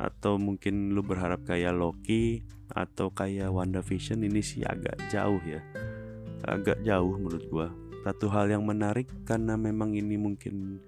atau 0.00 0.40
mungkin 0.40 0.96
lu 0.96 1.04
berharap 1.04 1.44
kayak 1.44 1.76
Loki 1.76 2.40
atau 2.72 3.12
kayak 3.12 3.52
WandaVision 3.52 4.24
ini 4.24 4.40
sih 4.40 4.64
agak 4.64 4.96
jauh 5.12 5.42
ya. 5.44 5.60
Agak 6.48 6.80
jauh 6.80 7.20
menurut 7.20 7.44
gua. 7.52 7.68
Satu 8.00 8.32
hal 8.32 8.48
yang 8.48 8.64
menarik 8.64 9.12
karena 9.28 9.60
memang 9.60 9.92
ini 9.92 10.16
mungkin 10.16 10.80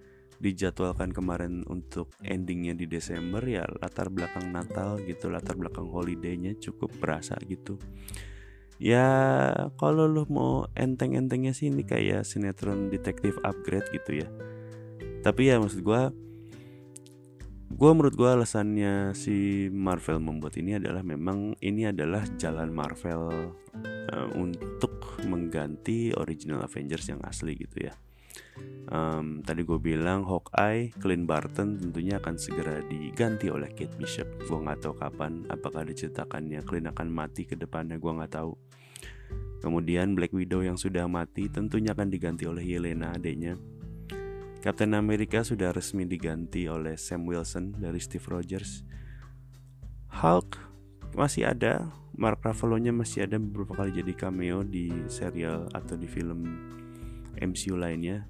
dijadwalkan 0.42 1.14
kemarin 1.14 1.62
untuk 1.70 2.10
endingnya 2.24 2.74
di 2.74 2.90
Desember 2.90 3.44
ya 3.46 3.62
latar 3.78 4.10
belakang 4.10 4.50
Natal 4.50 4.98
gitu 5.06 5.30
latar 5.30 5.54
belakang 5.54 5.86
holidaynya 5.86 6.56
cukup 6.58 6.90
berasa 6.98 7.36
gitu. 7.46 7.76
Ya 8.82 9.06
kalau 9.78 10.10
lu 10.10 10.26
mau 10.26 10.66
enteng-entengnya 10.74 11.54
sih 11.54 11.70
ini 11.70 11.86
kayak 11.86 12.26
sinetron 12.26 12.90
detektif 12.90 13.38
upgrade 13.46 13.86
gitu 13.94 14.24
ya. 14.24 14.28
Tapi 15.22 15.52
ya 15.52 15.62
maksud 15.62 15.84
gua 15.84 16.10
gue 17.72 17.90
menurut 17.90 18.14
gue 18.14 18.28
alasannya 18.28 19.16
si 19.16 19.66
Marvel 19.72 20.20
membuat 20.20 20.54
ini 20.60 20.76
adalah 20.76 21.00
memang 21.00 21.56
ini 21.64 21.88
adalah 21.88 22.22
jalan 22.36 22.70
Marvel 22.70 23.52
uh, 24.12 24.28
untuk 24.36 25.18
mengganti 25.24 26.12
original 26.14 26.62
Avengers 26.62 27.08
yang 27.08 27.20
asli 27.24 27.56
gitu 27.56 27.88
ya. 27.88 27.94
Um, 28.92 29.40
tadi 29.40 29.64
gue 29.64 29.80
bilang 29.80 30.28
Hawkeye, 30.28 30.92
Clint 31.00 31.24
Barton 31.24 31.80
tentunya 31.80 32.20
akan 32.20 32.36
segera 32.36 32.84
diganti 32.84 33.48
oleh 33.48 33.72
Kate 33.72 33.96
Bishop. 33.96 34.28
Gue 34.44 34.58
nggak 34.60 34.84
tahu 34.84 34.94
kapan, 35.00 35.48
apakah 35.48 35.88
diceritakannya 35.88 36.60
Clint 36.68 36.92
akan 36.92 37.08
mati 37.08 37.48
ke 37.48 37.56
depannya, 37.56 37.96
gue 37.96 38.12
nggak 38.12 38.32
tahu. 38.36 38.52
Kemudian 39.62 40.18
Black 40.18 40.34
Widow 40.34 40.60
yang 40.60 40.76
sudah 40.76 41.06
mati 41.06 41.46
tentunya 41.46 41.94
akan 41.94 42.10
diganti 42.10 42.44
oleh 42.44 42.66
Yelena 42.66 43.14
adanya. 43.14 43.54
Captain 44.62 44.94
America 44.94 45.42
sudah 45.42 45.74
resmi 45.74 46.06
diganti 46.06 46.70
oleh 46.70 46.94
Sam 46.94 47.26
Wilson 47.26 47.82
dari 47.82 47.98
Steve 47.98 48.22
Rogers. 48.30 48.86
Hulk 50.22 50.54
masih 51.18 51.50
ada 51.50 51.90
Mark 52.14 52.46
Ruffalo-nya 52.46 52.94
masih 52.94 53.26
ada 53.26 53.42
beberapa 53.42 53.82
kali 53.82 53.90
jadi 53.98 54.14
cameo 54.14 54.62
di 54.62 54.86
serial 55.10 55.66
atau 55.74 55.98
di 55.98 56.06
film 56.06 56.46
MCU 57.42 57.74
lainnya. 57.74 58.22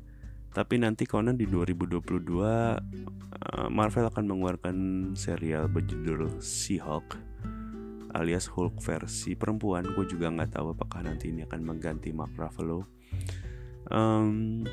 Tapi 0.57 0.81
nanti 0.81 1.05
konon 1.05 1.37
di 1.37 1.45
2022 1.45 2.01
eh, 2.01 3.69
Marvel 3.69 4.09
akan 4.09 4.25
mengeluarkan 4.25 4.77
serial 5.13 5.69
berjudul 5.69 6.41
She-Hulk 6.41 7.33
alias 8.17 8.49
Hulk 8.49 8.81
versi 8.81 9.37
perempuan. 9.37 9.85
Gue 9.93 10.09
juga 10.09 10.33
nggak 10.33 10.57
tahu 10.57 10.73
apakah 10.77 11.05
nanti 11.05 11.29
ini 11.29 11.45
akan 11.45 11.61
mengganti 11.61 12.13
Mark 12.13 12.33
Ruffalo. 12.37 12.89
Um, 13.93 14.65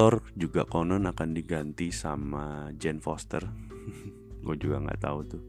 Thor 0.00 0.24
juga 0.32 0.64
konon 0.64 1.04
akan 1.04 1.36
diganti 1.36 1.92
sama 1.92 2.72
Jane 2.72 3.04
Foster. 3.04 3.44
gue 4.48 4.56
juga 4.56 4.80
nggak 4.80 5.00
tahu 5.04 5.18
tuh. 5.28 5.44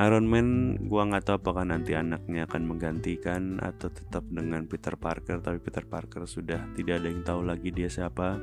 Iron 0.00 0.24
Man 0.24 0.80
gua 0.88 1.04
nggak 1.04 1.28
tahu 1.28 1.36
apakah 1.44 1.68
nanti 1.68 1.92
anaknya 1.92 2.48
akan 2.48 2.64
menggantikan 2.64 3.60
atau 3.60 3.92
tetap 3.92 4.24
dengan 4.32 4.64
Peter 4.64 4.96
Parker 4.96 5.44
tapi 5.44 5.60
Peter 5.60 5.84
Parker 5.84 6.24
sudah 6.24 6.64
tidak 6.72 7.04
ada 7.04 7.12
yang 7.12 7.20
tahu 7.20 7.44
lagi 7.44 7.68
dia 7.68 7.92
siapa 7.92 8.40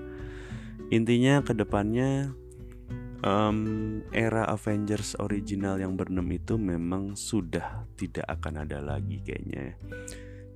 intinya 0.93 1.41
ke 1.41 1.57
depannya 1.57 2.29
um, 3.25 3.57
era 4.13 4.45
Avengers 4.45 5.17
original 5.17 5.81
yang 5.81 5.97
berenam 5.97 6.29
itu 6.29 6.61
memang 6.61 7.17
sudah 7.17 7.89
tidak 7.97 8.29
akan 8.29 8.69
ada 8.69 8.77
lagi 8.77 9.17
kayaknya 9.25 9.73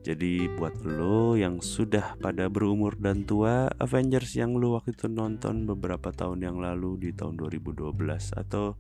jadi 0.04 0.52
buat 0.60 0.84
lo 0.84 1.39
yang 1.39 1.63
sudah 1.63 2.20
pada 2.20 2.52
berumur 2.52 3.00
dan 3.00 3.24
tua 3.24 3.72
Avengers 3.80 4.36
yang 4.36 4.60
lo 4.60 4.76
waktu 4.76 4.92
itu 4.92 5.08
nonton 5.08 5.63
beberapa 5.63 6.12
tahun 6.12 6.44
yang 6.44 6.60
lalu 6.60 7.08
di 7.08 7.10
tahun 7.16 7.39
2012 7.39 7.96
atau 8.36 8.76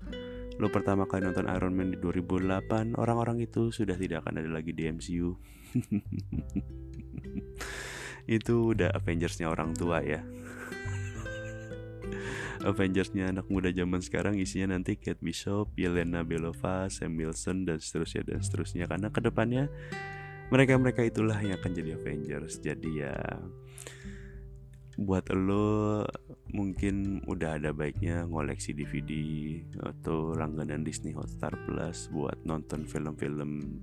lo 0.59 0.67
pertama 0.67 1.07
kali 1.07 1.23
nonton 1.23 1.47
Iron 1.47 1.73
Man 1.73 1.95
di 1.95 1.97
2008 1.97 2.99
orang-orang 2.99 3.39
itu 3.39 3.71
sudah 3.71 3.95
tidak 3.95 4.27
akan 4.27 4.43
ada 4.43 4.51
lagi 4.51 4.75
di 4.75 4.83
MCU 4.91 5.31
itu 8.27 8.75
udah 8.75 8.91
Avengersnya 8.95 9.51
orang 9.51 9.75
tua 9.75 9.99
ya. 9.99 10.23
Avengersnya 12.67 13.31
anak 13.31 13.51
muda 13.51 13.75
zaman 13.75 13.99
sekarang 13.99 14.39
isinya 14.39 14.75
nanti 14.75 14.95
Kate 14.95 15.19
Bishop, 15.19 15.75
Yelena 15.75 16.23
Belova, 16.23 16.87
Sam 16.87 17.19
Wilson 17.19 17.67
dan 17.67 17.83
seterusnya 17.83 18.23
dan 18.23 18.39
seterusnya. 18.39 18.87
Karena 18.87 19.11
ke 19.11 19.19
depannya 19.19 19.67
mereka-mereka 20.49 21.05
itulah 21.05 21.39
yang 21.39 21.55
akan 21.59 21.71
jadi 21.71 21.95
Avengers. 21.95 22.59
Jadi 22.59 23.03
ya 23.03 23.15
buat 24.93 25.25
lo 25.33 26.05
mungkin 26.53 27.25
udah 27.25 27.57
ada 27.57 27.73
baiknya 27.73 28.29
ngoleksi 28.29 28.77
DVD 28.77 29.11
atau 29.81 30.37
langganan 30.37 30.85
Disney 30.85 31.17
Hotstar 31.17 31.57
Plus 31.65 32.13
buat 32.13 32.37
nonton 32.45 32.85
film-film 32.85 33.81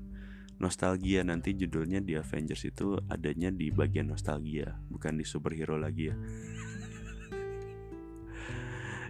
nostalgia. 0.62 1.26
Nanti 1.26 1.58
judulnya 1.58 1.98
di 1.98 2.14
Avengers 2.14 2.62
itu 2.68 2.94
adanya 3.10 3.50
di 3.50 3.74
bagian 3.74 4.14
nostalgia 4.14 4.78
bukan 4.86 5.18
di 5.18 5.24
superhero 5.26 5.78
lagi 5.78 6.12
ya. 6.12 6.16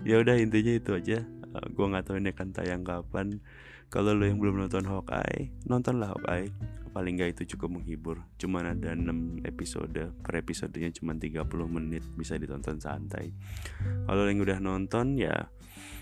Ya 0.00 0.16
udah 0.16 0.32
intinya 0.40 0.72
itu 0.72 0.96
aja. 0.96 1.28
Uh, 1.52 1.66
gue 1.76 1.84
nggak 1.84 2.08
tahu 2.08 2.16
ini 2.24 2.32
akan 2.32 2.48
tayang 2.56 2.80
kapan 2.80 3.36
kalau 3.90 4.14
lo 4.14 4.22
yang 4.22 4.38
belum 4.38 4.55
nonton 4.55 4.87
Hawkeye 4.87 5.50
nontonlah 5.66 6.14
Hawkeye. 6.14 6.55
Paling 6.90 7.18
nggak 7.18 7.38
itu 7.38 7.55
cukup 7.55 7.79
menghibur. 7.79 8.22
Cuman 8.38 8.66
ada 8.66 8.94
6 8.94 9.46
episode 9.46 10.11
per 10.22 10.35
episodenya 10.38 10.90
cuma 10.94 11.14
30 11.14 11.42
menit 11.70 12.03
bisa 12.18 12.35
ditonton 12.35 12.83
santai. 12.83 13.35
Kalau 14.07 14.26
yang 14.26 14.42
udah 14.42 14.59
nonton 14.62 15.18
ya 15.18 15.50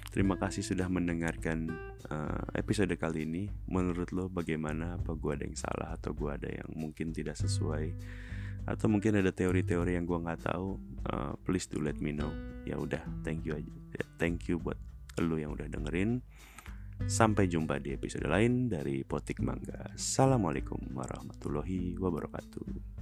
terima 0.08 0.40
kasih 0.40 0.64
sudah 0.64 0.88
mendengarkan 0.88 1.68
uh, 2.12 2.44
episode 2.56 2.92
kali 3.00 3.24
ini. 3.24 3.48
Menurut 3.68 4.12
lo 4.12 4.28
bagaimana? 4.32 5.00
Apa 5.00 5.16
gua 5.16 5.36
ada 5.36 5.48
yang 5.48 5.56
salah 5.56 5.92
atau 5.96 6.12
gua 6.16 6.40
ada 6.40 6.48
yang 6.48 6.68
mungkin 6.72 7.12
tidak 7.12 7.36
sesuai? 7.40 7.92
Atau 8.68 8.92
mungkin 8.92 9.16
ada 9.16 9.32
teori-teori 9.32 9.96
yang 9.96 10.08
gua 10.08 10.24
nggak 10.24 10.44
tahu? 10.44 10.76
Uh, 11.08 11.32
please 11.44 11.68
do 11.68 11.80
let 11.80 12.00
me 12.00 12.16
know. 12.16 12.32
Ya 12.68 12.80
udah 12.80 13.00
thank 13.24 13.44
you 13.48 13.56
aja. 13.56 13.72
Thank 14.20 14.48
you 14.48 14.56
buat 14.60 14.76
lo 15.20 15.36
yang 15.36 15.52
udah 15.52 15.66
dengerin 15.68 16.22
Sampai 17.06 17.46
jumpa 17.46 17.78
di 17.78 17.94
episode 17.94 18.26
lain 18.26 18.66
dari 18.66 19.06
Potik 19.06 19.38
Mangga. 19.44 19.94
Assalamualaikum 19.94 20.80
warahmatullahi 20.90 21.94
wabarakatuh. 21.94 22.97